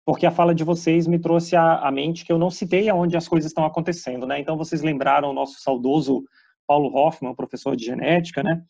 [0.06, 3.28] porque a fala de vocês me trouxe à, mente que eu não citei aonde as
[3.28, 4.38] coisas estão acontecendo, né?
[4.38, 6.24] Então vocês lembraram o nosso saudoso
[6.68, 8.62] Paulo Hoffman, professor de genética, né?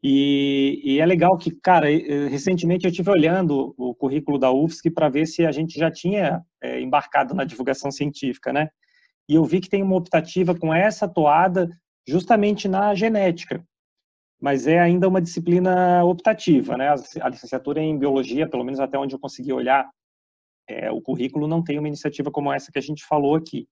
[0.00, 1.86] E, e, é legal que, cara,
[2.28, 6.42] recentemente eu tive olhando o currículo da UFSC para ver se a gente já tinha
[6.62, 8.68] é, embarcado na divulgação científica, né?
[9.28, 11.68] E eu vi que tem uma optativa com essa toada
[12.06, 13.64] justamente na genética,
[14.40, 16.94] mas é ainda uma disciplina optativa, né?
[17.20, 19.88] A licenciatura em biologia, pelo menos até onde eu consegui olhar
[20.68, 23.66] é, o currículo não tem uma iniciativa como essa que a gente falou aqui.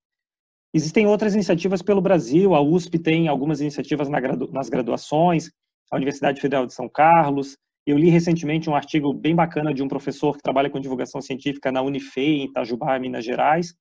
[0.75, 5.51] Existem outras iniciativas pelo Brasil, a USP tem algumas iniciativas nas graduações,
[5.91, 9.89] a Universidade Federal de São Carlos, Eu li recentemente um artigo bem bacana de um
[9.89, 13.75] professor que trabalha com divulgação científica na Unifei, em Itajubá, Minas Gerais.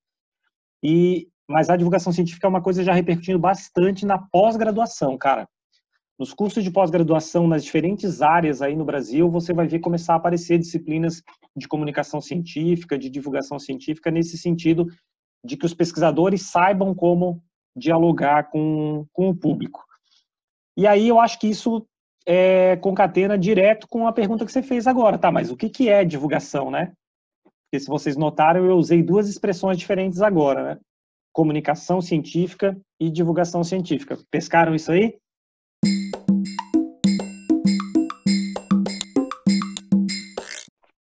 [0.83, 5.47] E mas a divulgação científica é uma coisa já repercutindo bastante na pós-graduação, cara.
[6.17, 10.17] Nos cursos de pós-graduação nas diferentes áreas aí no Brasil, você vai ver começar a
[10.17, 11.21] aparecer disciplinas
[11.55, 14.85] de comunicação científica, de divulgação científica nesse sentido
[15.43, 17.43] de que os pesquisadores saibam como
[17.75, 19.83] dialogar com, com o público.
[20.77, 21.85] E aí eu acho que isso
[22.25, 25.31] é, concatena direto com a pergunta que você fez agora, tá?
[25.31, 26.93] Mas o que, que é divulgação, né?
[27.43, 30.79] Porque se vocês notaram, eu usei duas expressões diferentes agora, né?
[31.33, 34.17] Comunicação científica e divulgação científica.
[34.29, 35.17] Pescaram isso aí?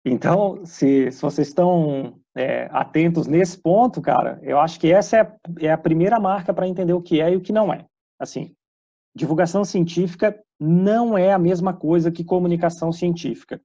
[0.05, 5.37] Então, se, se vocês estão é, atentos nesse ponto, cara, eu acho que essa é,
[5.65, 7.85] é a primeira marca para entender o que é e o que não é.
[8.19, 8.55] Assim,
[9.15, 13.61] divulgação científica não é a mesma coisa que comunicação científica.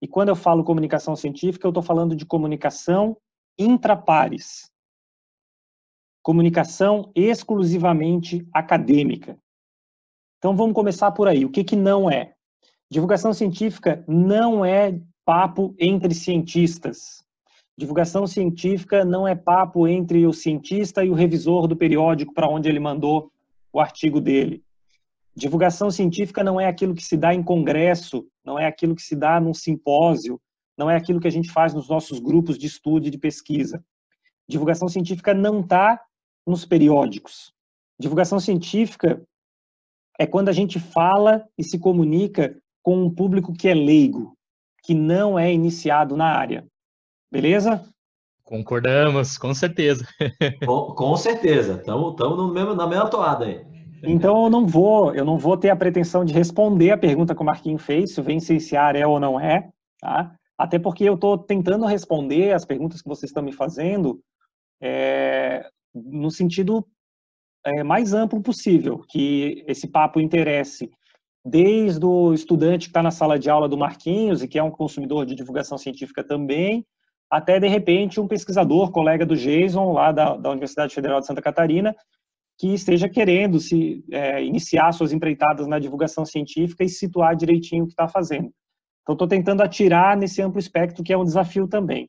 [0.00, 3.16] E quando eu falo comunicação científica, eu estou falando de comunicação
[3.58, 4.71] intrapares.
[6.22, 9.36] Comunicação exclusivamente acadêmica.
[10.38, 11.44] Então vamos começar por aí.
[11.44, 12.34] O que, que não é?
[12.90, 17.24] Divulgação científica não é papo entre cientistas.
[17.76, 22.68] Divulgação científica não é papo entre o cientista e o revisor do periódico para onde
[22.68, 23.32] ele mandou
[23.72, 24.62] o artigo dele.
[25.34, 29.16] Divulgação científica não é aquilo que se dá em congresso, não é aquilo que se
[29.16, 30.38] dá num simpósio,
[30.76, 33.82] não é aquilo que a gente faz nos nossos grupos de estudo e de pesquisa.
[34.46, 35.98] Divulgação científica não está
[36.46, 37.52] nos periódicos.
[37.98, 39.22] Divulgação científica
[40.18, 44.36] é quando a gente fala e se comunica com um público que é leigo,
[44.82, 46.66] que não é iniciado na área.
[47.30, 47.82] Beleza?
[48.44, 50.06] Concordamos, com certeza.
[50.66, 51.74] com, com certeza.
[51.74, 52.16] Estamos
[52.76, 53.64] na mesma toada aí.
[54.02, 57.40] Então eu não vou, eu não vou ter a pretensão de responder a pergunta que
[57.40, 60.34] o Marquinhos fez, se o Vencenciar é ou não é, tá?
[60.58, 64.20] Até porque eu estou tentando responder as perguntas que vocês estão me fazendo
[64.80, 66.86] é, no sentido
[67.64, 70.90] é, mais amplo possível, que esse papo interesse
[71.44, 74.70] desde o estudante que está na sala de aula do Marquinhos e que é um
[74.70, 76.86] consumidor de divulgação científica também,
[77.30, 81.42] até de repente um pesquisador, colega do Jason, lá da, da Universidade Federal de Santa
[81.42, 81.96] Catarina,
[82.58, 87.86] que esteja querendo se é, iniciar suas empreitadas na divulgação científica e situar direitinho o
[87.86, 88.52] que está fazendo.
[89.02, 92.08] Então, estou tentando atirar nesse amplo espectro, que é um desafio também.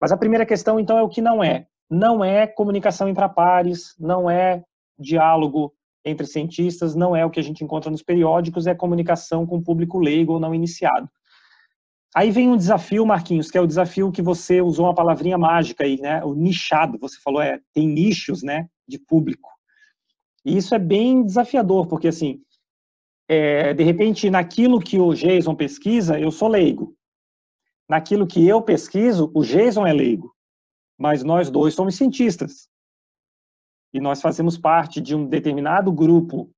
[0.00, 1.66] Mas a primeira questão, então, é o que não é.
[1.90, 4.62] Não é comunicação entre pares, não é
[4.98, 5.72] diálogo
[6.04, 9.62] entre cientistas, não é o que a gente encontra nos periódicos, é comunicação com o
[9.62, 11.08] público leigo ou não iniciado.
[12.14, 15.84] Aí vem um desafio, Marquinhos, que é o desafio que você usou uma palavrinha mágica
[15.84, 16.24] aí, né?
[16.24, 16.98] O nichado.
[16.98, 19.50] Você falou, é, tem nichos, né, de público.
[20.44, 22.40] E isso é bem desafiador, porque assim,
[23.28, 26.96] é, de repente, naquilo que o Jason pesquisa, eu sou leigo.
[27.88, 30.34] Naquilo que eu pesquiso, o Jason é leigo.
[30.98, 32.68] Mas nós dois somos cientistas
[33.92, 36.50] e nós fazemos parte de um determinado grupo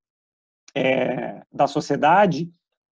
[0.74, 2.50] é, da sociedade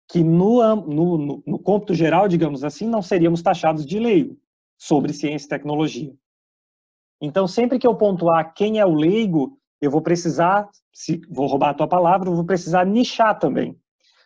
[0.07, 4.37] que no, no, no, no cômputo geral, digamos assim, não seríamos taxados de leigo
[4.77, 6.13] sobre ciência e tecnologia.
[7.21, 11.69] Então, sempre que eu pontuar quem é o leigo, eu vou precisar, se vou roubar
[11.69, 13.77] a tua palavra, eu vou precisar nichar também.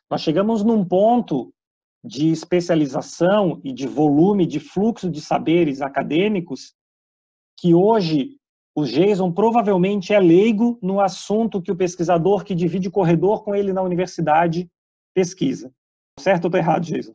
[0.10, 1.54] Nós chegamos num ponto
[2.04, 6.74] de especialização e de volume, de fluxo de saberes acadêmicos,
[7.60, 8.38] que hoje
[8.76, 13.54] o Jason provavelmente é leigo no assunto que o pesquisador que divide o corredor com
[13.54, 14.70] ele na universidade
[15.14, 15.72] pesquisa.
[16.20, 17.14] Certo ou estou errado, Jason?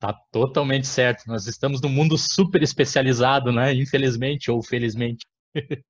[0.00, 1.24] Tá totalmente certo.
[1.28, 3.72] Nós estamos num mundo super especializado, né?
[3.72, 5.24] Infelizmente ou felizmente.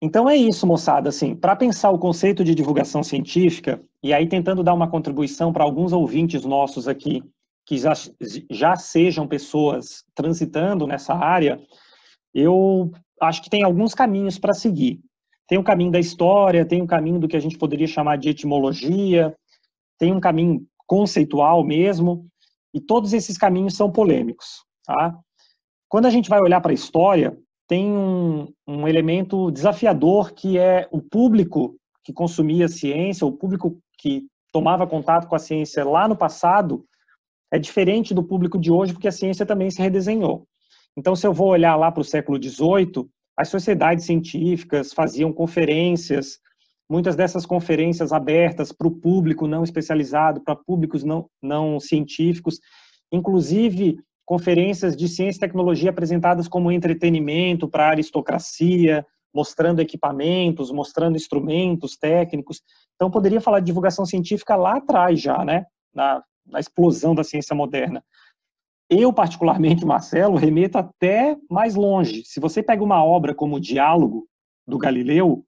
[0.00, 1.10] então é isso, moçada.
[1.10, 5.64] Assim, para pensar o conceito de divulgação científica e aí tentando dar uma contribuição para
[5.64, 7.22] alguns ouvintes nossos aqui
[7.66, 7.92] que já,
[8.50, 11.60] já sejam pessoas transitando nessa área,
[12.34, 12.90] eu
[13.20, 15.00] acho que tem alguns caminhos para seguir.
[15.46, 18.28] Tem o caminho da história, tem o caminho do que a gente poderia chamar de
[18.28, 19.34] etimologia,
[19.98, 22.26] tem um caminho conceitual mesmo,
[22.74, 24.64] e todos esses caminhos são polêmicos.
[24.84, 25.18] Tá?
[25.88, 27.36] Quando a gente vai olhar para a história,
[27.68, 34.26] tem um, um elemento desafiador que é o público que consumia ciência, o público que
[34.52, 36.84] tomava contato com a ciência lá no passado,
[37.50, 40.46] é diferente do público de hoje, porque a ciência também se redesenhou.
[40.96, 46.38] Então, se eu vou olhar lá para o século XVIII, as sociedades científicas faziam conferências,
[46.88, 52.60] muitas dessas conferências abertas para o público não especializado, para públicos não, não científicos,
[53.10, 61.16] inclusive conferências de ciência e tecnologia apresentadas como entretenimento para a aristocracia, mostrando equipamentos, mostrando
[61.16, 62.60] instrumentos técnicos.
[62.94, 65.64] Então, poderia falar de divulgação científica lá atrás já, né?
[65.94, 68.04] Na na explosão da ciência moderna.
[68.94, 72.22] Eu, particularmente, Marcelo, remeto até mais longe.
[72.26, 74.28] Se você pega uma obra como o Diálogo,
[74.66, 75.46] do Galileu,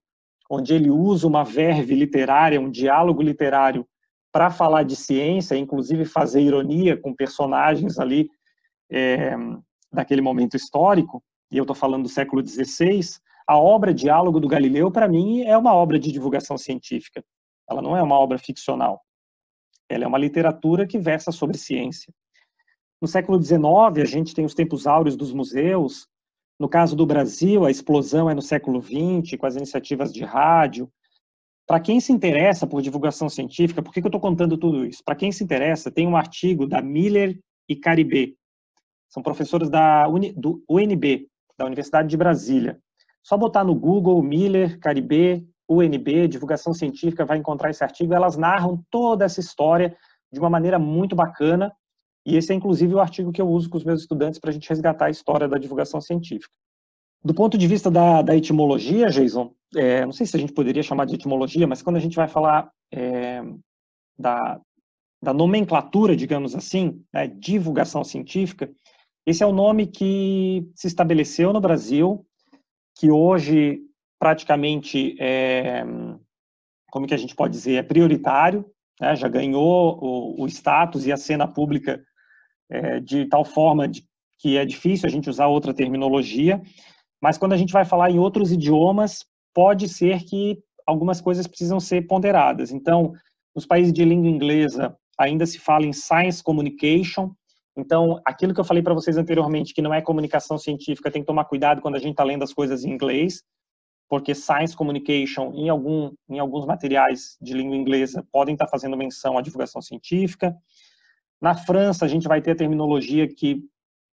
[0.50, 3.86] onde ele usa uma verve literária, um diálogo literário,
[4.32, 8.30] para falar de ciência, inclusive fazer ironia com personagens ali
[8.90, 9.36] é,
[9.92, 13.00] daquele momento histórico, e eu estou falando do século XVI,
[13.46, 17.22] a obra Diálogo do Galileu, para mim, é uma obra de divulgação científica.
[17.68, 19.02] Ela não é uma obra ficcional.
[19.86, 22.10] Ela é uma literatura que versa sobre ciência.
[23.04, 23.60] No século XIX,
[24.00, 26.08] a gente tem os tempos áureos dos museus.
[26.58, 30.90] No caso do Brasil, a explosão é no século XX, com as iniciativas de rádio.
[31.66, 35.02] Para quem se interessa por divulgação científica, por que, que eu estou contando tudo isso?
[35.04, 37.38] Para quem se interessa, tem um artigo da Miller
[37.68, 38.32] e Caribé.
[39.10, 42.80] São professores da Uni, do UNB, da Universidade de Brasília.
[43.22, 48.14] Só botar no Google Miller, Caribé, UNB, divulgação científica, vai encontrar esse artigo.
[48.14, 49.94] Elas narram toda essa história
[50.32, 51.70] de uma maneira muito bacana.
[52.24, 54.52] E esse é, inclusive, o artigo que eu uso com os meus estudantes para a
[54.52, 56.54] gente resgatar a história da divulgação científica.
[57.22, 60.82] Do ponto de vista da, da etimologia, Jason, é, não sei se a gente poderia
[60.82, 63.42] chamar de etimologia, mas quando a gente vai falar é,
[64.18, 64.60] da,
[65.22, 68.70] da nomenclatura, digamos assim, né, divulgação científica,
[69.26, 72.26] esse é o nome que se estabeleceu no Brasil,
[72.94, 73.80] que hoje
[74.18, 75.82] praticamente é,
[76.90, 78.64] como que a gente pode dizer, é prioritário,
[79.00, 82.04] né, já ganhou o, o, status e a cena pública
[82.70, 84.04] é, de tal forma de,
[84.38, 86.60] que é difícil a gente usar outra terminologia,
[87.20, 89.24] mas quando a gente vai falar em outros idiomas,
[89.54, 92.70] pode ser que algumas coisas precisam ser ponderadas.
[92.70, 93.12] Então,
[93.54, 97.30] nos países de língua inglesa, ainda se fala em science communication.
[97.76, 101.26] Então, aquilo que eu falei para vocês anteriormente, que não é comunicação científica, tem que
[101.26, 103.42] tomar cuidado quando a gente está lendo as coisas em inglês,
[104.08, 108.96] porque science communication, em, algum, em alguns materiais de língua inglesa, podem estar tá fazendo
[108.96, 110.54] menção à divulgação científica.
[111.44, 113.62] Na França, a gente vai ter a terminologia que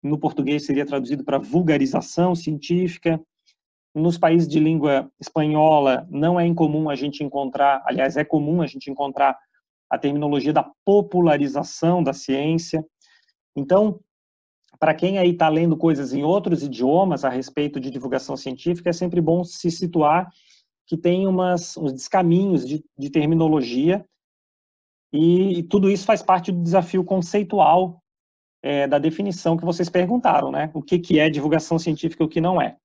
[0.01, 3.21] no português seria traduzido para vulgarização científica.
[3.93, 8.65] Nos países de língua espanhola, não é incomum a gente encontrar, aliás, é comum a
[8.65, 9.37] gente encontrar
[9.91, 12.83] a terminologia da popularização da ciência.
[13.55, 13.99] Então,
[14.79, 18.93] para quem aí está lendo coisas em outros idiomas a respeito de divulgação científica, é
[18.93, 20.27] sempre bom se situar
[20.87, 24.03] que tem umas, uns descaminhos de, de terminologia
[25.11, 28.01] e, e, tudo isso faz parte do desafio conceitual
[28.61, 30.69] é, da definição que vocês perguntaram, né?
[30.73, 32.77] O que, que é divulgação científica e o que não é.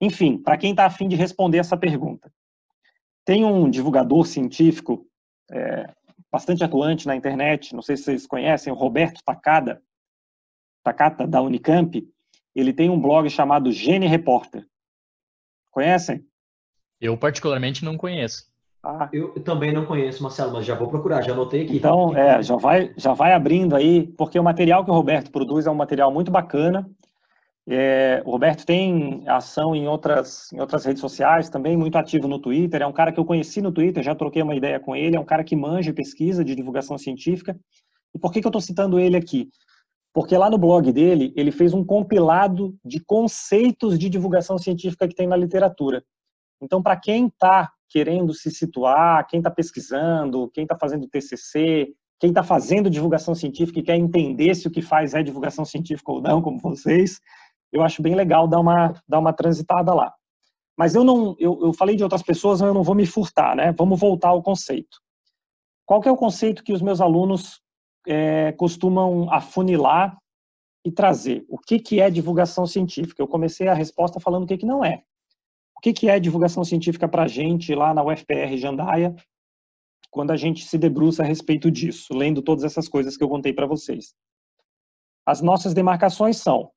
[0.00, 2.32] Enfim, para quem está afim de responder essa pergunta,
[3.24, 5.06] tem um divulgador científico
[5.50, 5.88] é,
[6.30, 9.82] bastante atuante na internet, não sei se vocês conhecem, o Roberto Takada,
[10.82, 12.04] Takata, da Unicamp,
[12.54, 14.66] ele tem um blog chamado Gene Reporter.
[15.70, 16.26] Conhecem?
[17.00, 18.51] Eu particularmente não conheço.
[18.84, 19.08] Ah.
[19.12, 21.76] Eu também não conheço, Marcelo, mas já vou procurar, já anotei aqui.
[21.76, 25.66] Então, é, já vai, já vai abrindo aí, porque o material que o Roberto produz
[25.66, 26.90] é um material muito bacana.
[27.64, 32.40] É, o Roberto tem ação em outras, em outras redes sociais, também muito ativo no
[32.40, 32.82] Twitter.
[32.82, 35.14] É um cara que eu conheci no Twitter, já troquei uma ideia com ele.
[35.16, 37.56] É um cara que manja pesquisa de divulgação científica.
[38.12, 39.48] E por que, que eu estou citando ele aqui?
[40.12, 45.14] Porque lá no blog dele, ele fez um compilado de conceitos de divulgação científica que
[45.14, 46.04] tem na literatura.
[46.60, 52.30] Então, para quem está querendo se situar, quem está pesquisando, quem está fazendo TCC, quem
[52.30, 56.22] está fazendo divulgação científica e quer entender se o que faz é divulgação científica ou
[56.22, 57.20] não, como vocês,
[57.70, 60.12] eu acho bem legal dar uma, dar uma transitada lá.
[60.74, 63.54] Mas eu não, eu, eu falei de outras pessoas, mas eu não vou me furtar,
[63.54, 63.72] né?
[63.72, 64.98] Vamos voltar ao conceito.
[65.84, 67.60] Qual que é o conceito que os meus alunos
[68.06, 70.16] é, costumam afunilar
[70.82, 71.44] e trazer?
[71.46, 73.22] O que, que é divulgação científica?
[73.22, 75.02] Eu comecei a resposta falando o que, que não é
[75.82, 79.14] que, que é divulgação científica para a gente lá na UFPR Jandaia,
[80.10, 83.52] quando a gente se debruça a respeito disso, lendo todas essas coisas que eu contei
[83.52, 84.14] para vocês.
[85.26, 86.70] As nossas demarcações são: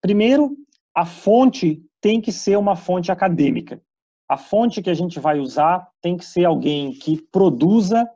[0.00, 0.56] primeiro,
[0.94, 3.80] a fonte tem que ser uma fonte acadêmica.
[4.28, 8.08] A fonte que a gente vai usar tem que ser alguém que produza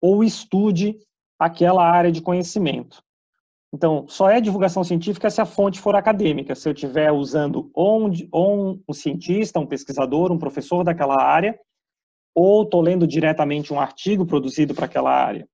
[0.00, 0.96] ou estude
[1.38, 3.02] aquela área de conhecimento.
[3.76, 8.10] Então, só é divulgação científica se a fonte for acadêmica, se eu estiver usando um,
[8.32, 11.60] ou um cientista, um pesquisador, um professor daquela área,
[12.34, 15.46] ou estou lendo diretamente um artigo produzido para aquela área.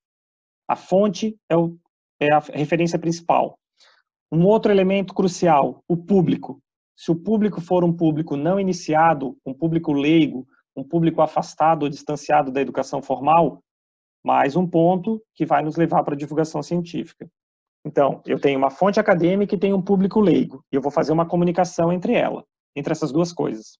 [0.68, 1.76] A fonte é, o,
[2.20, 3.58] é a referência principal.
[4.30, 6.62] Um outro elemento crucial, o público.
[6.96, 10.46] Se o público for um público não iniciado, um público leigo,
[10.76, 13.60] um público afastado ou distanciado da educação formal,
[14.24, 17.28] mais um ponto que vai nos levar para a divulgação científica.
[17.84, 21.12] Então, eu tenho uma fonte acadêmica e tenho um público leigo, e eu vou fazer
[21.12, 22.44] uma comunicação entre ela,
[22.76, 23.78] entre essas duas coisas.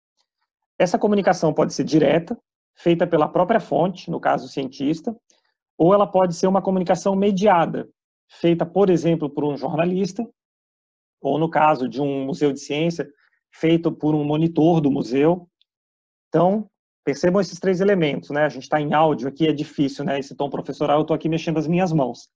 [0.79, 2.37] Essa comunicação pode ser direta,
[2.75, 5.17] feita pela própria fonte, no caso o cientista,
[5.79, 7.89] ou ela pode ser uma comunicação mediada,
[8.29, 10.29] feita, por exemplo, por um jornalista,
[11.21, 13.09] ou no caso de um museu de ciência,
[13.53, 15.49] feito por um monitor do museu.
[16.29, 16.69] Então,
[17.05, 18.45] percebam esses três elementos, né?
[18.45, 20.19] A gente está em áudio aqui, é difícil, né?
[20.19, 22.29] Esse tom professoral, eu estou aqui mexendo as minhas mãos.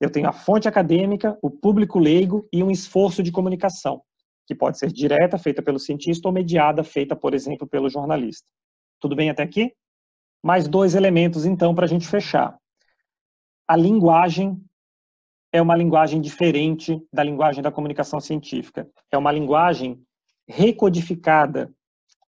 [0.00, 4.02] Eu tenho a fonte acadêmica, o público leigo e um esforço de comunicação,
[4.46, 8.46] que pode ser direta, feita pelo cientista, ou mediada, feita, por exemplo, pelo jornalista.
[9.00, 9.72] Tudo bem até aqui?
[10.42, 12.58] Mais dois elementos, então, para a gente fechar.
[13.66, 14.60] A linguagem
[15.52, 18.90] é uma linguagem diferente da linguagem da comunicação científica.
[19.10, 20.02] É uma linguagem
[20.48, 21.72] recodificada,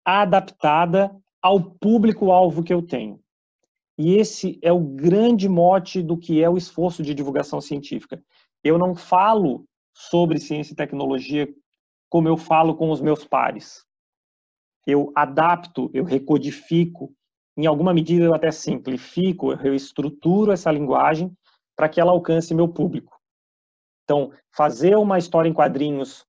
[0.05, 1.11] adaptada
[1.41, 3.19] ao público-alvo que eu tenho.
[3.97, 8.23] E esse é o grande mote do que é o esforço de divulgação científica.
[8.63, 11.49] Eu não falo sobre ciência e tecnologia
[12.09, 13.85] como eu falo com os meus pares.
[14.87, 17.15] Eu adapto, eu recodifico,
[17.57, 21.33] em alguma medida eu até simplifico, eu estruturo essa linguagem
[21.77, 23.19] para que ela alcance meu público.
[24.05, 26.27] Então, fazer uma história em quadrinhos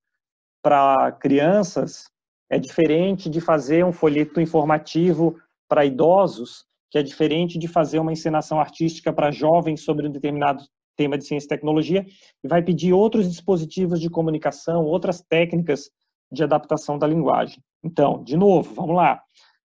[0.61, 2.09] para crianças
[2.49, 8.13] é diferente de fazer um folheto informativo para idosos que é diferente de fazer uma
[8.13, 10.63] encenação artística para jovens sobre um determinado
[10.95, 12.05] tema de ciência e tecnologia,
[12.41, 15.89] e vai pedir outros dispositivos de comunicação, outras técnicas
[16.31, 17.61] de adaptação da linguagem.
[17.83, 19.21] Então, de novo, vamos lá.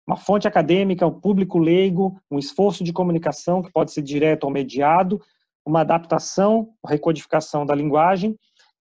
[0.07, 4.51] Uma fonte acadêmica, um público leigo, um esforço de comunicação que pode ser direto ou
[4.53, 5.21] mediado,
[5.67, 8.39] uma adaptação, recodificação da linguagem,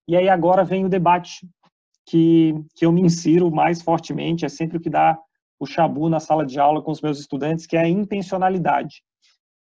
[0.07, 1.49] e aí agora vem o debate
[2.05, 5.17] que, que eu me insiro mais fortemente, é sempre o que dá
[5.59, 9.03] o chabu na sala de aula com os meus estudantes, que é a intencionalidade.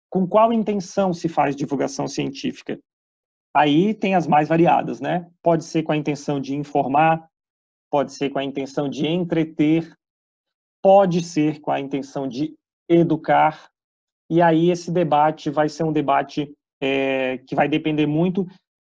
[0.10, 2.80] Com qual intenção se faz divulgação científica?
[3.56, 5.30] Aí tem as mais variadas, né?
[5.42, 7.28] Pode ser com a intenção de informar,
[7.92, 9.94] pode ser com a intenção de entreter,
[10.82, 12.56] pode ser com a intenção de
[12.90, 13.70] educar.
[14.30, 18.48] E aí esse debate vai ser um debate é, que vai depender muito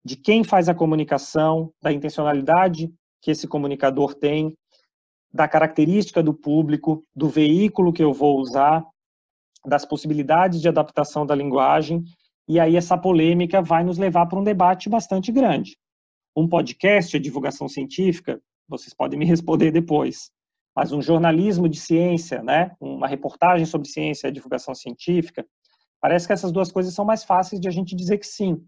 [0.03, 4.53] de quem faz a comunicação, da intencionalidade que esse comunicador tem,
[5.33, 8.83] da característica do público, do veículo que eu vou usar,
[9.65, 12.03] das possibilidades de adaptação da linguagem,
[12.47, 15.77] e aí essa polêmica vai nos levar para um debate bastante grande.
[16.35, 18.41] Um podcast é divulgação científica?
[18.67, 20.31] Vocês podem me responder depois.
[20.75, 22.71] Mas um jornalismo de ciência, né?
[22.79, 25.45] uma reportagem sobre ciência é divulgação científica?
[26.01, 28.63] Parece que essas duas coisas são mais fáceis de a gente dizer que sim.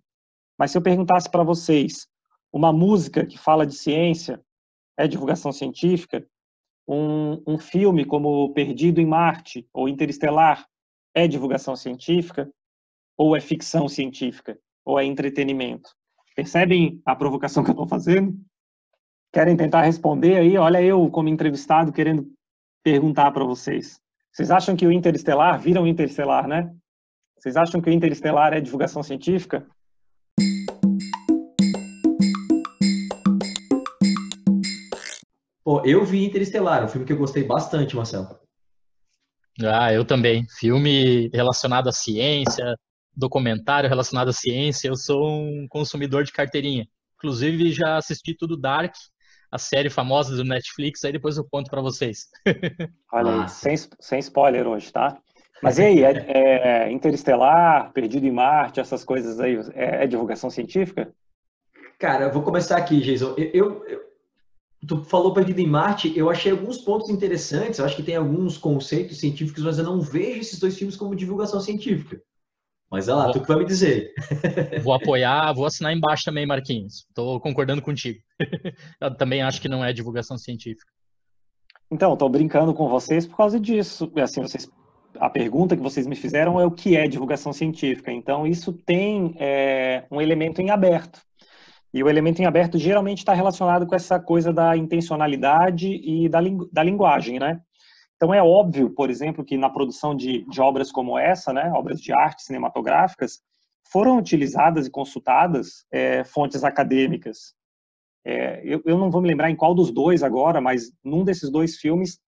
[0.58, 2.08] Mas se eu perguntasse para vocês,
[2.52, 4.42] uma música que fala de ciência
[4.98, 6.28] é divulgação científica?
[6.92, 10.68] Um, um filme como Perdido em Marte ou Interestelar
[11.16, 12.52] é divulgação científica
[13.18, 15.90] ou é ficção científica ou é entretenimento?
[16.36, 18.38] Percebem a provocação que eu estou fazendo?
[19.32, 20.58] Querem tentar responder aí?
[20.58, 22.30] Olha eu como entrevistado querendo
[22.84, 24.00] perguntar para vocês.
[24.34, 26.74] Vocês acham que o Interestelar, viram Interestelar, né?
[27.38, 29.66] Vocês acham que o Interestelar é divulgação científica?
[35.64, 38.40] Pô, eu vi Interestelar, um filme que eu gostei bastante, Marcelo.
[39.64, 40.46] Ah, eu também.
[40.60, 42.76] Filme relacionado à ciência,
[43.16, 46.88] documentário relacionado à ciência, eu sou um consumidor de carteirinha.
[47.16, 48.94] Inclusive, já assisti tudo Dark,
[49.52, 52.28] a série famosa do Netflix, aí depois eu conto para vocês.
[53.14, 55.18] Olha aí, sem, sem spoiler hoje, tá?
[55.62, 56.12] Mas e aí, é,
[56.88, 61.14] é, Interestelar, Perdido em Marte, essas coisas aí, é, é divulgação científica?
[62.00, 63.36] Cara, eu vou começar aqui, Jason.
[63.38, 64.11] Eu, eu,
[64.88, 68.58] Tu falou Perdido em Marte, eu achei alguns pontos interessantes, eu acho que tem alguns
[68.58, 72.20] conceitos científicos, mas eu não vejo esses dois filmes como divulgação científica.
[72.92, 74.14] Mas olha lá, vou, tu que vai me dizer.
[74.84, 77.06] Vou apoiar, vou assinar embaixo também, Marquinhos.
[77.08, 78.20] Estou concordando contigo.
[79.00, 80.92] Eu também acho que não é divulgação científica.
[81.90, 84.12] Então, estou brincando com vocês por causa disso.
[84.18, 84.70] Assim, vocês,
[85.18, 88.12] a pergunta que vocês me fizeram é o que é divulgação científica.
[88.12, 91.22] Então, isso tem é, um elemento em aberto.
[91.94, 96.40] E o elemento em aberto geralmente está relacionado com essa coisa da intencionalidade e da,
[96.40, 97.62] lingu da linguagem, né?
[98.16, 102.00] Então é óbvio, por exemplo, que na produção de, de obras como essa, né, obras
[102.00, 103.42] de arte cinematográficas,
[103.92, 107.54] foram utilizadas e consultadas é, fontes acadêmicas.
[108.24, 111.50] É, eu, eu, não vou me lembrar em qual dos dois agora, mas num desses
[111.50, 112.20] dois filmes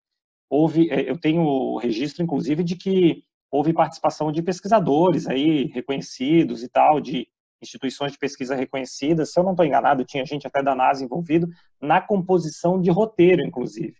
[0.50, 6.68] houve, é, eu tenho registro, inclusive, de que houve participação de pesquisadores aí reconhecidos e
[6.68, 7.28] tal, de
[7.64, 11.48] instituições de pesquisa reconhecidas, se eu não estou enganado, tinha gente até da NASA envolvido,
[11.80, 13.94] na composição de roteiro, inclusive.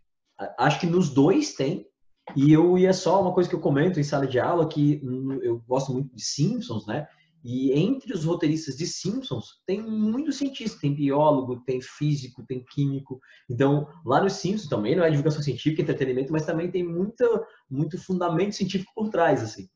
[0.59, 1.87] Acho que nos dois tem,
[2.37, 5.01] e eu ia só uma coisa que eu comento em sala de aula, que
[5.43, 7.07] eu gosto muito de Simpsons, né?
[7.45, 13.21] E entre os roteiristas de Simpsons, tem muito cientista, tem biólogo, tem físico, tem químico.
[13.51, 17.27] Então, lá no Simpsons também não é divulgação científica, entretenimento, mas também tem muita,
[17.71, 19.69] muito fundamento científico por trás, assim.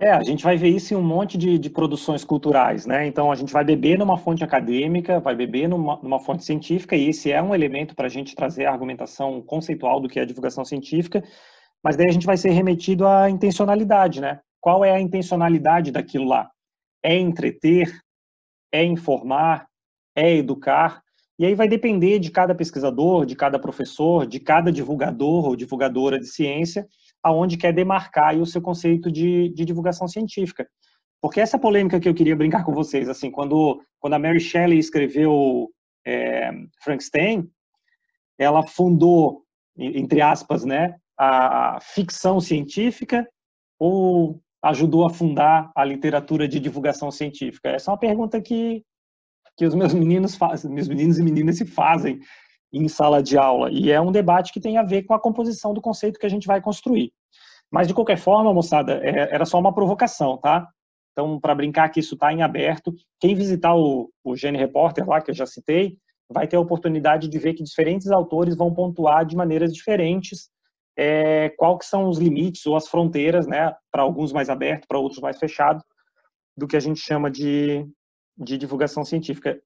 [0.00, 3.06] É, a gente vai ver isso em um monte de, de, produções culturais, né?
[3.06, 7.10] Então, a gente vai beber numa fonte acadêmica, vai beber numa, numa fonte científica, e
[7.10, 10.24] esse é um elemento para a gente trazer a argumentação conceitual do que é a
[10.24, 11.22] divulgação científica,
[11.84, 14.40] mas daí a gente vai ser remetido à intencionalidade, né?
[14.58, 16.50] Qual é a intencionalidade daquilo lá?
[17.02, 17.92] É entreter?
[18.72, 19.66] É informar?
[20.16, 21.02] É educar?
[21.38, 26.18] E aí vai depender de cada pesquisador, de cada professor, de cada divulgador ou divulgadora
[26.18, 26.88] de ciência,
[27.22, 30.66] aonde quer demarcar o seu conceito de, de divulgação científica.
[31.20, 34.78] Porque essa polêmica que eu queria brincar com vocês, assim, quando, quando a Mary Shelley
[34.78, 35.68] escreveu
[36.06, 36.50] é,
[36.82, 37.48] Frankenstein,
[38.38, 39.44] ela fundou,
[39.76, 43.28] entre aspas, né, a ficção científica
[43.78, 47.68] ou ajudou a fundar a literatura de divulgação científica?
[47.68, 48.82] Essa é uma pergunta que,
[49.56, 52.20] que os meus meninos fazem, meus meninos e meninas se fazem
[52.72, 53.70] em sala de aula.
[53.70, 56.30] E é um debate que tem a ver com a composição do conceito que a
[56.30, 57.12] gente vai construir.
[57.70, 60.68] Mas, de qualquer forma, moçada, é, era só uma provocação, tá?
[61.12, 65.20] Então, para brincar que isso está em aberto, quem visitar o, o Gene Reporter lá,
[65.20, 65.96] que eu já citei,
[66.28, 70.48] vai ter a oportunidade de ver que diferentes autores vão pontuar de maneiras diferentes
[70.96, 74.98] é, qual que são os limites ou as fronteiras, né, para alguns mais abertos, para
[74.98, 75.82] outros mais fechados,
[76.56, 77.86] do que a gente chama de,
[78.36, 79.60] de divulgação científica.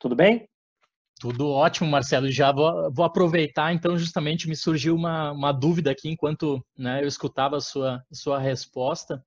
[0.00, 0.48] Tudo bem?
[1.22, 2.28] Tudo ótimo, Marcelo.
[2.32, 7.06] Já vou, vou aproveitar, então, justamente me surgiu uma, uma dúvida aqui enquanto né, eu
[7.06, 9.24] escutava a sua, sua resposta.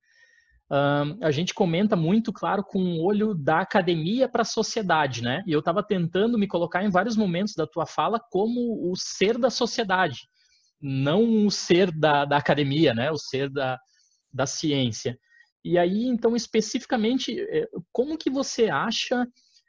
[0.68, 5.42] A gente comenta muito, claro, com o olho da academia para a sociedade, né?
[5.46, 9.38] E eu estava tentando me colocar em vários momentos da tua fala como o ser
[9.38, 10.28] da sociedade,
[10.78, 13.10] não o ser da, da academia, né?
[13.10, 13.78] O ser da,
[14.30, 15.18] da ciência.
[15.64, 19.26] E aí, então, especificamente, eh, como que você acha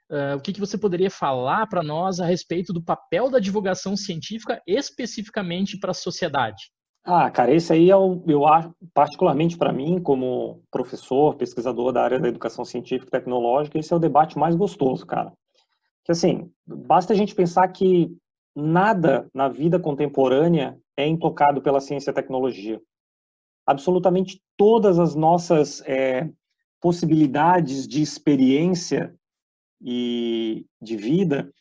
[0.09, 3.97] Uh, o que, que você poderia falar para nós a respeito do papel da divulgação
[3.97, 6.71] científica especificamente para a sociedade?
[7.03, 12.03] Ah, cara, esse aí é o, eu acho, particularmente para mim, como professor, pesquisador da
[12.03, 15.31] área da educação científica e tecnológica, esse é o debate mais gostoso, cara.
[16.03, 18.09] Que assim, basta a gente pensar que
[18.55, 22.81] nada na vida contemporânea é intocado pela ciência e tecnologia.
[23.65, 26.29] Absolutamente todas as nossas é,
[26.81, 29.16] possibilidades de experiência
[29.81, 31.51] e de vida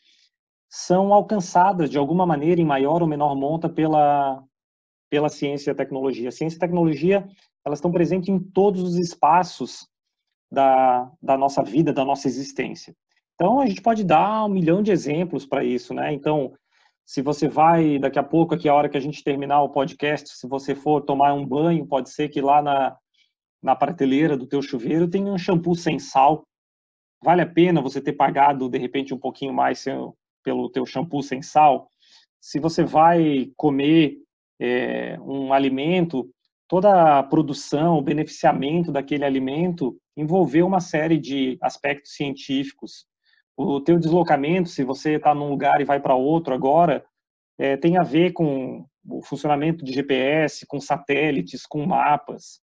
[0.69, 4.43] são alcançadas de alguma maneira em maior ou menor monta pela
[5.09, 6.31] pela ciência e tecnologia.
[6.31, 7.25] Ciência e tecnologia,
[7.65, 9.87] elas estão presentes em todos os espaços
[10.51, 12.95] da, da nossa vida, da nossa existência.
[13.35, 16.11] Então, a gente pode dar um milhão de exemplos para isso, né?
[16.11, 16.53] Então,
[17.05, 20.29] se você vai, daqui a pouco, aqui a hora que a gente terminar o podcast,
[20.29, 22.97] se você for tomar um banho, pode ser que lá na,
[23.61, 26.46] na prateleira do teu chuveiro tenha um shampoo sem sal,
[27.23, 29.85] Vale a pena você ter pagado, de repente, um pouquinho mais
[30.43, 31.89] pelo teu shampoo sem sal?
[32.39, 34.17] Se você vai comer
[34.59, 36.29] é, um alimento,
[36.67, 43.05] toda a produção, o beneficiamento daquele alimento envolveu uma série de aspectos científicos.
[43.55, 47.03] O teu deslocamento, se você está num lugar e vai para outro agora,
[47.57, 52.61] é, tem a ver com o funcionamento de GPS, com satélites, com mapas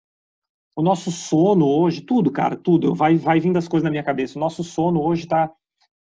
[0.76, 4.38] o nosso sono hoje, tudo, cara, tudo, vai, vai vindo as coisas na minha cabeça.
[4.38, 5.52] O nosso sono hoje está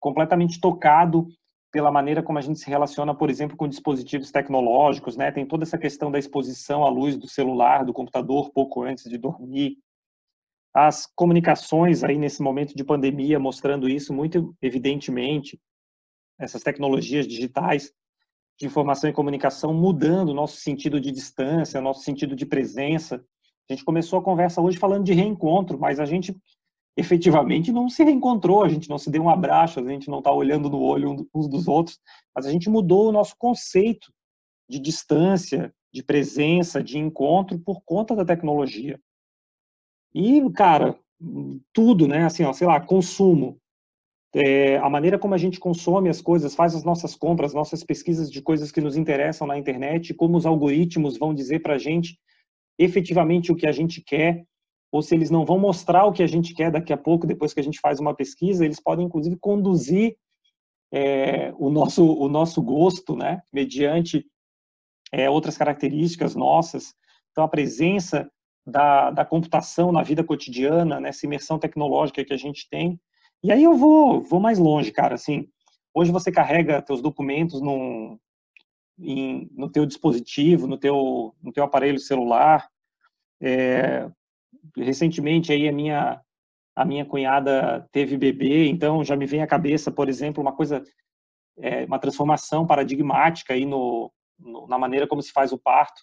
[0.00, 1.28] completamente tocado
[1.72, 5.30] pela maneira como a gente se relaciona, por exemplo, com dispositivos tecnológicos, né?
[5.30, 9.18] Tem toda essa questão da exposição à luz do celular, do computador, pouco antes de
[9.18, 9.76] dormir.
[10.74, 15.60] As comunicações aí nesse momento de pandemia mostrando isso muito evidentemente,
[16.38, 17.92] essas tecnologias digitais
[18.58, 23.24] de informação e comunicação mudando o nosso sentido de distância, nosso sentido de presença,
[23.68, 26.36] a gente começou a conversa hoje falando de reencontro, mas a gente
[26.96, 30.32] efetivamente não se reencontrou, a gente não se deu um abraço, a gente não está
[30.32, 31.98] olhando no olho uns dos outros,
[32.34, 34.10] mas a gente mudou o nosso conceito
[34.68, 38.98] de distância, de presença, de encontro por conta da tecnologia.
[40.14, 40.98] E, cara,
[41.72, 42.24] tudo, né?
[42.24, 43.58] Assim, ó, sei lá, consumo.
[44.34, 48.30] É, a maneira como a gente consome as coisas, faz as nossas compras, nossas pesquisas
[48.30, 52.18] de coisas que nos interessam na internet, como os algoritmos vão dizer para a gente
[52.78, 54.44] efetivamente o que a gente quer,
[54.92, 57.52] ou se eles não vão mostrar o que a gente quer daqui a pouco, depois
[57.52, 60.16] que a gente faz uma pesquisa, eles podem inclusive conduzir
[60.92, 64.24] é, o nosso o nosso gosto, né, mediante
[65.12, 66.94] é, outras características nossas.
[67.32, 68.30] Então a presença
[68.66, 73.00] da, da computação na vida cotidiana, nessa imersão tecnológica que a gente tem.
[73.42, 75.14] E aí eu vou vou mais longe, cara.
[75.14, 75.48] Assim,
[75.94, 78.18] hoje você carrega seus documentos num,
[78.98, 82.68] em, no teu dispositivo, no teu, no teu aparelho celular.
[83.40, 84.08] É,
[84.76, 86.20] recentemente aí a minha
[86.76, 90.84] a minha cunhada teve bebê, então já me vem à cabeça, por exemplo, uma coisa,
[91.58, 96.02] é, uma transformação paradigmática aí no, no, na maneira como se faz o parto.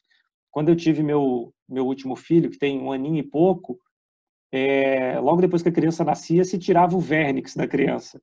[0.50, 3.80] quando eu tive meu, meu último filho, que tem um aninho e pouco,
[4.52, 8.20] é, logo depois que a criança nascia, se tirava o vernix da criança.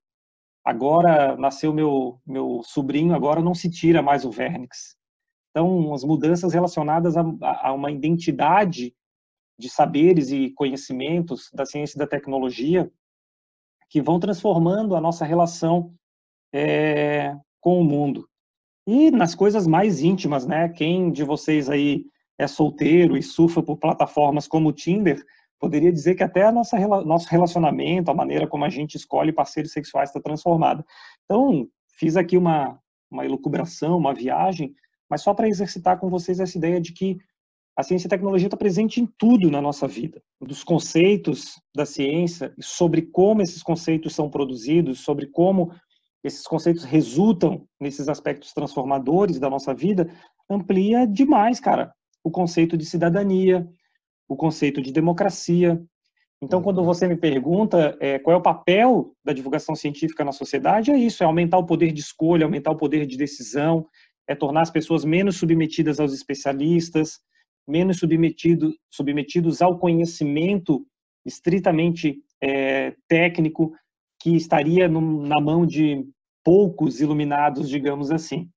[0.64, 4.96] Agora nasceu meu, meu sobrinho, agora não se tira mais o vernix.
[5.50, 8.94] Então, as mudanças relacionadas a, a uma identidade
[9.58, 12.90] de saberes e conhecimentos da ciência e da tecnologia
[13.88, 15.92] que vão transformando a nossa relação
[16.52, 18.28] é, com o mundo.
[18.86, 20.68] E nas coisas mais íntimas, né?
[20.68, 22.04] Quem de vocês aí
[22.38, 25.22] é solteiro e surfa por plataformas como o Tinder,
[25.60, 29.72] poderia dizer que até a nossa, nosso relacionamento, a maneira como a gente escolhe parceiros
[29.72, 30.84] sexuais está transformada.
[31.24, 32.80] Então, fiz aqui uma,
[33.10, 34.74] uma elucubração, uma viagem,
[35.08, 37.18] mas só para exercitar com vocês essa ideia de que
[37.76, 41.84] a ciência e a tecnologia está presente em tudo na nossa vida, dos conceitos da
[41.86, 45.72] ciência, sobre como esses conceitos são produzidos, sobre como
[46.24, 50.10] esses conceitos resultam nesses aspectos transformadores da nossa vida,
[50.48, 51.92] amplia demais, cara,
[52.22, 53.66] o conceito de cidadania,
[54.30, 55.82] o conceito de democracia.
[56.40, 56.84] Então, quando uhum.
[56.84, 61.24] você me pergunta é, qual é o papel da divulgação científica na sociedade, é isso:
[61.24, 63.84] é aumentar o poder de escolha, aumentar o poder de decisão,
[64.28, 67.18] é tornar as pessoas menos submetidas aos especialistas,
[67.68, 70.86] menos submetido, submetidos ao conhecimento
[71.26, 73.72] estritamente é, técnico
[74.22, 76.06] que estaria no, na mão de
[76.44, 78.48] poucos iluminados, digamos assim.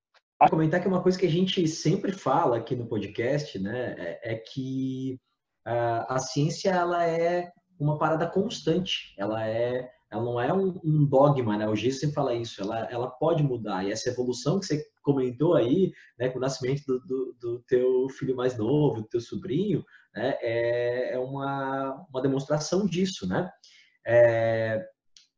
[0.49, 4.35] Comentar que uma coisa que a gente sempre fala aqui no podcast, né, é, é
[4.35, 5.17] que
[5.65, 11.57] a ciência ela é uma parada constante, ela é ela não é um, um dogma,
[11.57, 11.67] né?
[11.67, 13.83] O Giz sempre fala isso, ela, ela pode mudar.
[13.83, 18.07] E essa evolução que você comentou aí, né, com o nascimento do, do, do teu
[18.09, 19.83] filho mais novo, do teu sobrinho,
[20.13, 23.49] né, é, é uma, uma demonstração disso, né?
[24.05, 24.85] É,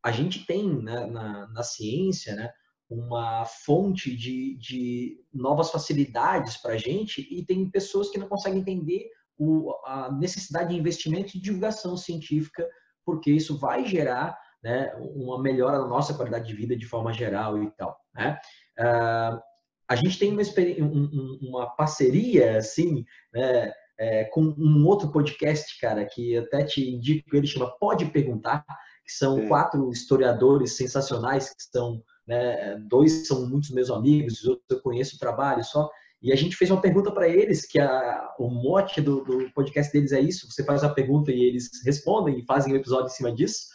[0.04, 2.52] a gente tem né, na, na ciência, né,
[2.90, 8.60] uma fonte de, de novas facilidades para a gente e tem pessoas que não conseguem
[8.60, 12.68] entender o, a necessidade de investimento e divulgação científica,
[13.06, 17.62] porque isso vai gerar né, uma melhora na nossa qualidade de vida de forma geral
[17.62, 17.96] e tal.
[18.16, 18.40] Né?
[18.80, 19.40] Uh,
[19.88, 26.06] a gente tem uma, um, uma parceria, assim, né, é, com um outro podcast, cara,
[26.06, 28.66] que até te indico, ele chama Pode Perguntar,
[29.06, 29.48] que são é.
[29.48, 35.16] quatro historiadores sensacionais, que são, né, dois são muitos meus amigos, os outros eu conheço
[35.16, 35.90] o trabalho só,
[36.26, 39.94] e a gente fez uma pergunta para eles, que a, o mote do, do, podcast
[39.94, 43.16] deles é isso: você faz a pergunta e eles respondem e fazem um episódio em
[43.16, 43.68] cima disso.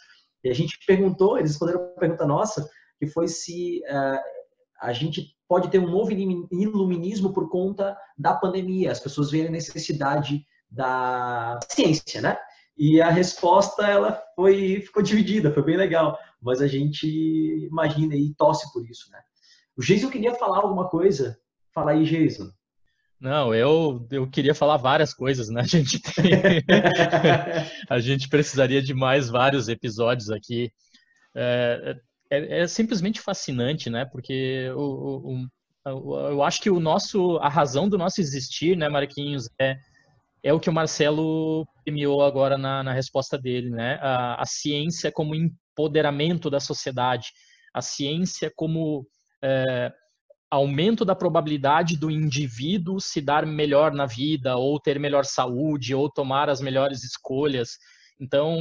[0.43, 4.19] E a gente perguntou, eles responderam uma pergunta nossa, que foi se uh,
[4.81, 8.91] a gente pode ter um novo iluminismo por conta da pandemia.
[8.91, 12.37] As pessoas veem a necessidade da ciência, né?
[12.77, 16.19] E a resposta ela foi ficou dividida, foi bem legal.
[16.41, 19.21] Mas a gente imagina e torce por isso, né?
[19.77, 21.39] O Geis, eu queria falar alguma coisa
[21.73, 22.51] Fala aí, Jason.
[23.19, 25.61] Não, eu, eu queria falar várias coisas, né?
[25.61, 26.31] A gente, tem...
[27.87, 30.71] a gente precisaria de mais vários episódios aqui.
[31.35, 31.95] É,
[32.31, 34.05] é, é simplesmente fascinante, né?
[34.05, 35.47] Porque o, o,
[35.85, 39.77] o, eu acho que o nosso, a razão do nosso existir, né, Marquinhos, é,
[40.43, 43.99] é o que o Marcelo premiou agora na, na resposta dele, né?
[44.01, 47.27] A, a ciência como empoderamento da sociedade,
[47.71, 49.05] a ciência como
[49.43, 49.91] é,
[50.51, 56.11] aumento da probabilidade do indivíduo se dar melhor na vida, ou ter melhor saúde, ou
[56.11, 57.77] tomar as melhores escolhas.
[58.19, 58.59] Então,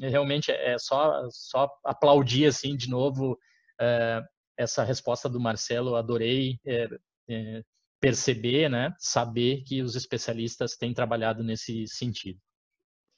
[0.00, 3.38] realmente é só, só aplaudir assim de novo
[3.80, 4.20] é,
[4.58, 5.94] essa resposta do Marcelo.
[5.94, 6.88] Adorei é,
[7.30, 7.62] é,
[8.00, 12.40] perceber, né, saber que os especialistas têm trabalhado nesse sentido.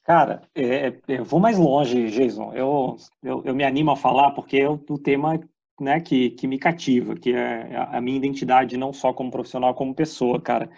[0.03, 2.53] Cara, é, eu vou mais longe, Jason.
[2.53, 5.39] Eu, eu, eu, me animo a falar porque o tema
[5.81, 9.95] né, que, que me cativa, que é a minha identidade não só como profissional, como
[9.95, 10.69] pessoa, cara.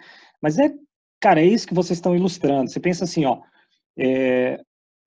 [0.42, 0.74] Mas é,
[1.20, 2.70] cara, é isso que vocês estão ilustrando.
[2.70, 3.42] Você pensa assim, ó,
[3.98, 4.62] é,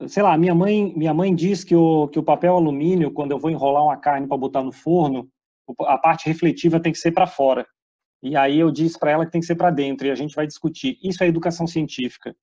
[0.07, 3.39] sei lá, minha mãe, minha mãe diz que o, que o papel alumínio, quando eu
[3.39, 5.29] vou enrolar uma carne para botar no forno,
[5.81, 7.67] a parte refletiva tem que ser para fora.
[8.23, 10.35] E aí eu disse para ela que tem que ser para dentro, e a gente
[10.35, 10.99] vai discutir.
[11.03, 12.37] Isso é educação científica.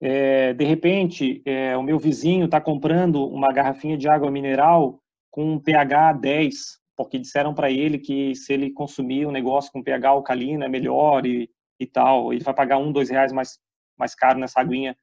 [0.00, 5.00] É, de repente, é, o meu vizinho está comprando uma garrafinha de água mineral
[5.38, 9.80] com um pH 10, porque disseram para ele que se ele consumir um negócio com
[9.80, 13.56] pH alcalino é melhor e, e tal, ele vai pagar um, dois reais mais,
[13.96, 14.96] mais caro nessa aguinha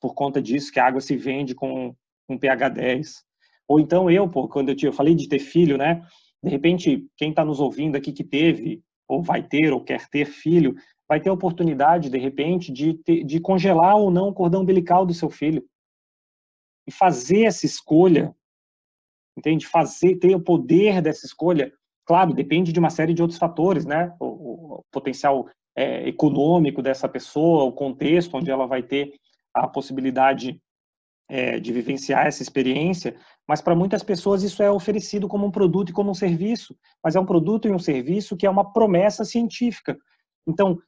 [0.00, 1.94] por conta disso, que a água se vende com
[2.26, 3.24] um pH 10.
[3.68, 6.02] Ou então eu, pô, quando eu, te, eu falei de ter filho, né?
[6.42, 10.24] De repente, quem está nos ouvindo aqui que teve, ou vai ter, ou quer ter
[10.24, 10.74] filho,
[11.06, 15.04] vai ter a oportunidade, de repente, de, ter, de congelar ou não o cordão umbilical
[15.04, 15.62] do seu filho.
[16.86, 18.34] E fazer essa escolha
[19.36, 19.66] entende?
[19.66, 21.72] Fazer, ter o poder dessa escolha,
[22.06, 24.14] claro, depende de uma série de outros fatores, né?
[24.20, 24.26] O,
[24.76, 29.12] o potencial é, econômico dessa pessoa, o contexto onde ela vai ter
[29.52, 30.60] a possibilidade
[31.28, 33.16] é, de vivenciar essa experiência,
[33.48, 37.16] mas para muitas pessoas isso é oferecido como um produto e como um serviço, mas
[37.16, 39.96] é um produto e um serviço que é uma promessa científica.
[40.46, 40.78] Então,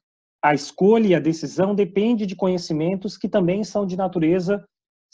[0.43, 4.65] a escolha e a decisão depende de conhecimentos que também são de natureza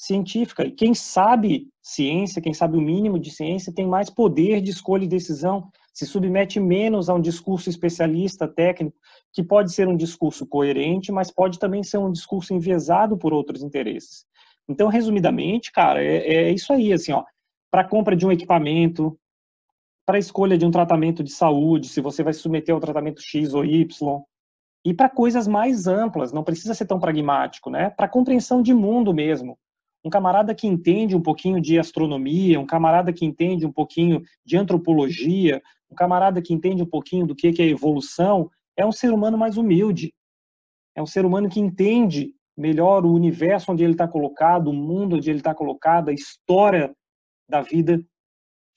[0.03, 0.67] científica.
[0.67, 5.05] E quem sabe ciência, quem sabe o mínimo de ciência, tem mais poder de escolha
[5.05, 8.97] e decisão, se submete menos a um discurso especialista, técnico,
[9.33, 13.63] que pode ser um discurso coerente, mas pode também ser um discurso enviesado por outros
[13.63, 14.27] interesses.
[14.69, 17.23] Então, resumidamente, cara, é, é isso aí, assim, ó,
[17.71, 19.17] para compra de um equipamento,
[20.05, 23.55] para escolha de um tratamento de saúde, se você vai se submeter ao tratamento X
[23.55, 23.87] ou Y,
[24.85, 27.91] e para coisas mais amplas, não precisa ser tão pragmático, né?
[27.91, 29.57] Para compreensão de mundo mesmo.
[30.05, 34.57] Um camarada que entende um pouquinho de astronomia, um camarada que entende um pouquinho de
[34.57, 39.39] antropologia, um camarada que entende um pouquinho do que é evolução, é um ser humano
[39.39, 40.13] mais humilde.
[40.95, 45.17] É um ser humano que entende melhor o universo onde ele está colocado, o mundo
[45.17, 46.95] onde ele está colocado, a história
[47.49, 48.03] da vida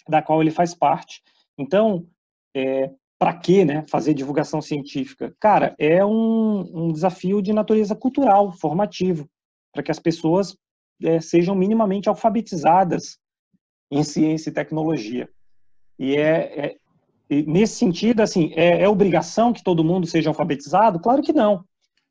[0.07, 1.21] da qual ele faz parte.
[1.57, 2.07] Então,
[2.55, 5.35] é, para que né, fazer divulgação científica?
[5.39, 9.27] Cara, é um, um, desafio de natureza cultural, formativo,
[9.73, 10.55] para que as pessoas
[11.03, 13.17] é, sejam minimamente alfabetizadas
[13.91, 15.29] em ciência e tecnologia.
[15.97, 16.75] E é, é
[17.29, 20.99] e nesse sentido, assim, é, é obrigação que todo mundo seja alfabetizado?
[20.99, 21.65] Claro que não.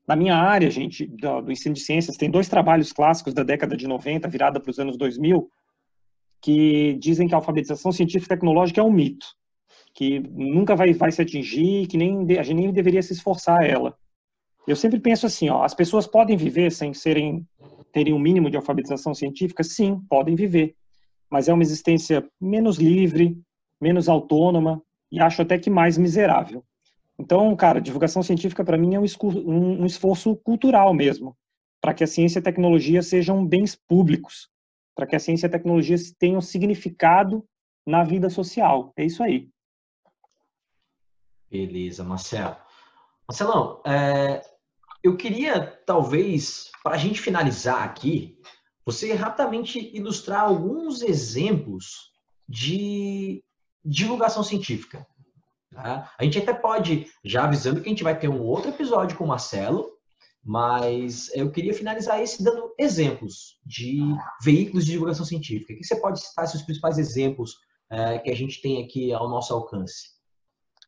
[0.06, 3.76] Na minha área, gente, do, do, ensino de ciências, tem dois trabalhos clássicos da década
[3.76, 5.48] de 90, virada para os anos 2000,
[6.42, 9.26] que dizem que a alfabetização científica e tecnológica é um mito,
[9.94, 13.96] que nunca vai, vai se atingir, que nem a gente nem deveria se esforçar ela.
[14.66, 17.46] Eu sempre penso assim, ó, as pessoas podem viver sem serem
[17.94, 19.62] terem um mínimo de alfabetização científica?
[19.62, 20.74] Sim, podem viver,
[21.30, 23.40] mas é uma existência menos livre,
[23.80, 26.64] menos autônoma e acho até que mais miserável.
[27.16, 31.36] Então, cara, divulgação científica para mim é um, um esforço cultural mesmo,
[31.80, 34.48] para que a ciência e a tecnologia sejam bens públicos,
[34.96, 37.46] para que a ciência e a tecnologia tenham significado
[37.86, 38.92] na vida social.
[38.96, 39.48] É isso aí.
[41.48, 42.56] Beleza, Marcelo.
[43.28, 44.42] Marcelão, é,
[45.04, 48.38] eu queria, talvez, para a gente finalizar aqui,
[48.86, 52.10] você rapidamente ilustrar alguns exemplos
[52.48, 53.44] de
[53.84, 55.06] divulgação científica.
[55.70, 56.10] Tá?
[56.18, 59.24] A gente até pode, já avisando que a gente vai ter um outro episódio com
[59.24, 59.92] o Marcelo,
[60.42, 64.00] mas eu queria finalizar esse dando exemplos de
[64.42, 65.74] veículos de divulgação científica.
[65.74, 67.56] O que você pode citar os principais exemplos
[67.90, 70.14] é, que a gente tem aqui ao nosso alcance?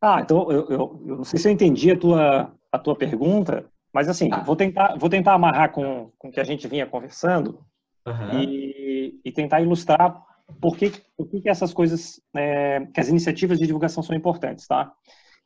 [0.01, 3.71] Ah, então eu, eu, eu, não sei se eu entendi a tua, a tua pergunta,
[3.97, 4.41] mas assim, ah.
[4.41, 7.65] vou, tentar, vou tentar amarrar com, com o que a gente vinha conversando
[8.07, 8.43] uhum.
[8.43, 10.23] e, e tentar ilustrar
[10.61, 14.93] por que, por que, essas coisas, é, que as iniciativas de divulgação são importantes, tá?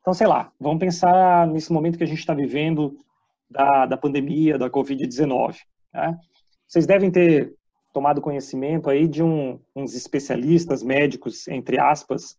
[0.00, 2.98] Então, sei lá, vamos pensar nesse momento que a gente está vivendo
[3.48, 5.58] da, da pandemia, da Covid-19.
[5.94, 6.18] Né?
[6.66, 7.54] Vocês devem ter
[7.92, 12.36] tomado conhecimento aí de um, uns especialistas médicos, entre aspas,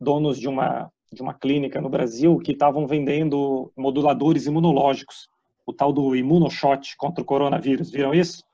[0.00, 5.30] donos de uma, de uma clínica no Brasil, que estavam vendendo moduladores imunológicos,
[5.66, 7.90] o tal do imunoshot contra o coronavírus.
[7.90, 8.44] Viram isso?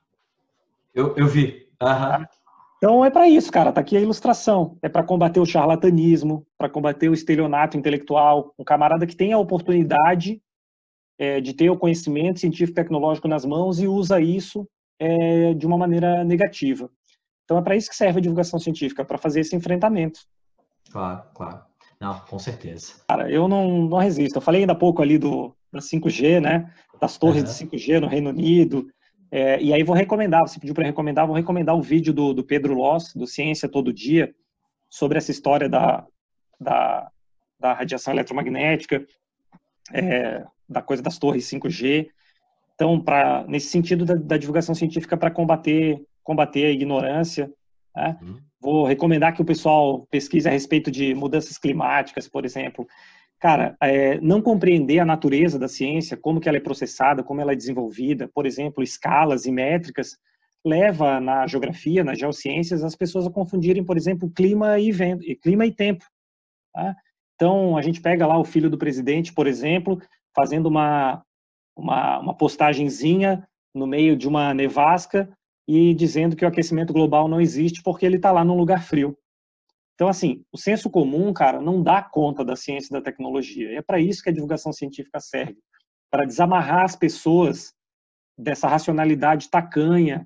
[0.95, 1.69] Eu, eu vi.
[1.83, 2.27] Uhum.
[2.77, 3.73] Então é para isso, cara.
[3.73, 4.79] Tá aqui a ilustração.
[4.83, 8.55] É para combater o charlatanismo, para combater o estelionato intelectual.
[8.59, 10.41] Um camarada que tem a oportunidade
[11.19, 16.23] é, de ter o conhecimento científico-tecnológico nas mãos e usa isso é, de uma maneira
[16.25, 16.89] negativa.
[17.45, 20.21] Então é para isso que serve a divulgação científica, para fazer esse enfrentamento.
[20.91, 21.63] Claro, claro.
[22.01, 22.93] Não, com certeza.
[23.09, 24.37] Cara, eu não, não resisto.
[24.37, 26.73] Eu falei ainda há pouco ali do da 5G, né?
[27.01, 27.69] Das torres uhum.
[27.69, 28.89] de 5G no Reino Unido.
[29.31, 32.43] É, e aí vou recomendar, você pediu para recomendar, vou recomendar o vídeo do, do
[32.43, 34.35] Pedro Loss, do Ciência Todo Dia,
[34.89, 36.07] sobre essa história da,
[36.59, 37.11] da,
[37.61, 39.07] da radiação eletromagnética,
[39.93, 42.09] é, da coisa das torres 5G.
[42.75, 47.53] Então, pra, nesse sentido da, da divulgação científica para combater, combater a ignorância,
[47.95, 48.17] né?
[48.23, 48.39] uhum.
[48.61, 52.87] vou recomendar que o pessoal pesquise a respeito de mudanças climáticas, por exemplo,
[53.39, 57.53] cara, é, não compreender a natureza da ciência, como que ela é processada, como ela
[57.53, 60.19] é desenvolvida, por exemplo, escalas e métricas,
[60.65, 65.65] leva na geografia, nas geociências, as pessoas a confundirem, por exemplo, clima e vento, clima
[65.67, 66.05] e tempo.
[66.75, 66.97] Tá?
[67.35, 70.01] Então, a gente pega lá o filho do presidente, por exemplo,
[70.35, 71.23] fazendo uma,
[71.77, 75.31] uma, uma postagenzinha no meio de uma nevasca
[75.67, 79.17] e dizendo que o aquecimento global não existe porque ele está lá num lugar frio.
[79.99, 83.73] Então, assim, o senso comum, cara, não dá conta da ciência e da tecnologia.
[83.73, 85.59] E é para isso que a divulgação científica serve
[86.09, 87.75] para desamarrar as pessoas
[88.39, 90.25] dessa racionalidade tacanha,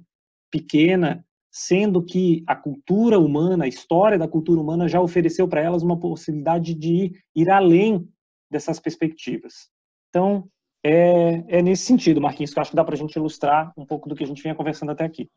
[0.51, 5.83] pequena, sendo que a cultura humana, a história da cultura humana já ofereceu para elas
[5.83, 8.07] uma possibilidade de ir, além
[8.51, 9.71] dessas perspectivas.
[10.11, 10.51] Então,
[10.85, 13.87] é, é nesse sentido, Marquinhos, que eu acho que dá para a gente ilustrar um
[13.87, 15.31] pouco do que a gente vinha conversando até aqui.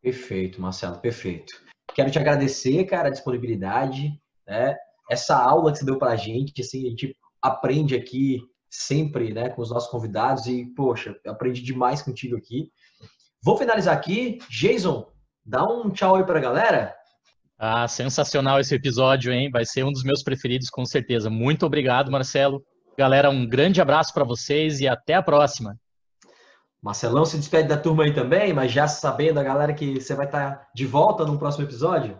[0.00, 1.67] Perfeito, Marcelo, perfeito.
[1.98, 4.12] Quero te agradecer, cara, a disponibilidade,
[4.46, 4.76] né?
[5.10, 8.40] Essa aula que você deu para a gente, assim, a gente aprende aqui
[8.70, 12.70] sempre, né, com os nossos convidados e, poxa, aprendi demais contigo aqui.
[13.42, 14.38] Vou finalizar aqui.
[14.48, 15.08] Jason,
[15.44, 16.94] dá um tchau aí para a galera.
[17.58, 19.50] Ah, sensacional esse episódio, hein?
[19.50, 21.28] Vai ser um dos meus preferidos, com certeza.
[21.28, 22.62] Muito obrigado, Marcelo.
[22.96, 25.76] Galera, um grande abraço para vocês e até a próxima.
[26.82, 30.26] Marcelão se despede da turma aí também, mas já sabendo a galera que você vai
[30.26, 32.18] estar de volta no próximo episódio.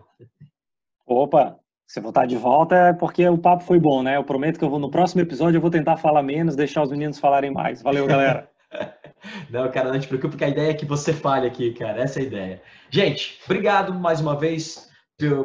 [1.05, 1.57] Opa,
[1.87, 4.17] se eu vou estar de volta é porque o papo foi bom, né?
[4.17, 6.91] Eu prometo que eu vou no próximo episódio eu vou tentar falar menos, deixar os
[6.91, 7.81] meninos falarem mais.
[7.81, 8.49] Valeu, galera.
[9.49, 12.01] não, cara, não te preocupe que a ideia é que você fale aqui, cara.
[12.01, 12.61] Essa é a ideia.
[12.89, 14.89] Gente, obrigado mais uma vez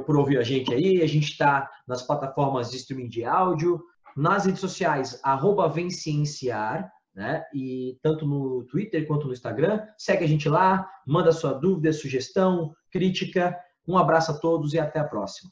[0.06, 1.02] por ouvir a gente aí.
[1.02, 3.80] A gente está nas plataformas de streaming de áudio,
[4.16, 7.44] nas redes sociais, arroba Vencienciar, né?
[7.54, 9.80] E tanto no Twitter quanto no Instagram.
[9.96, 13.56] Segue a gente lá, manda sua dúvida, sugestão, crítica.
[13.86, 15.50] Um abraço a todos e até a próxima.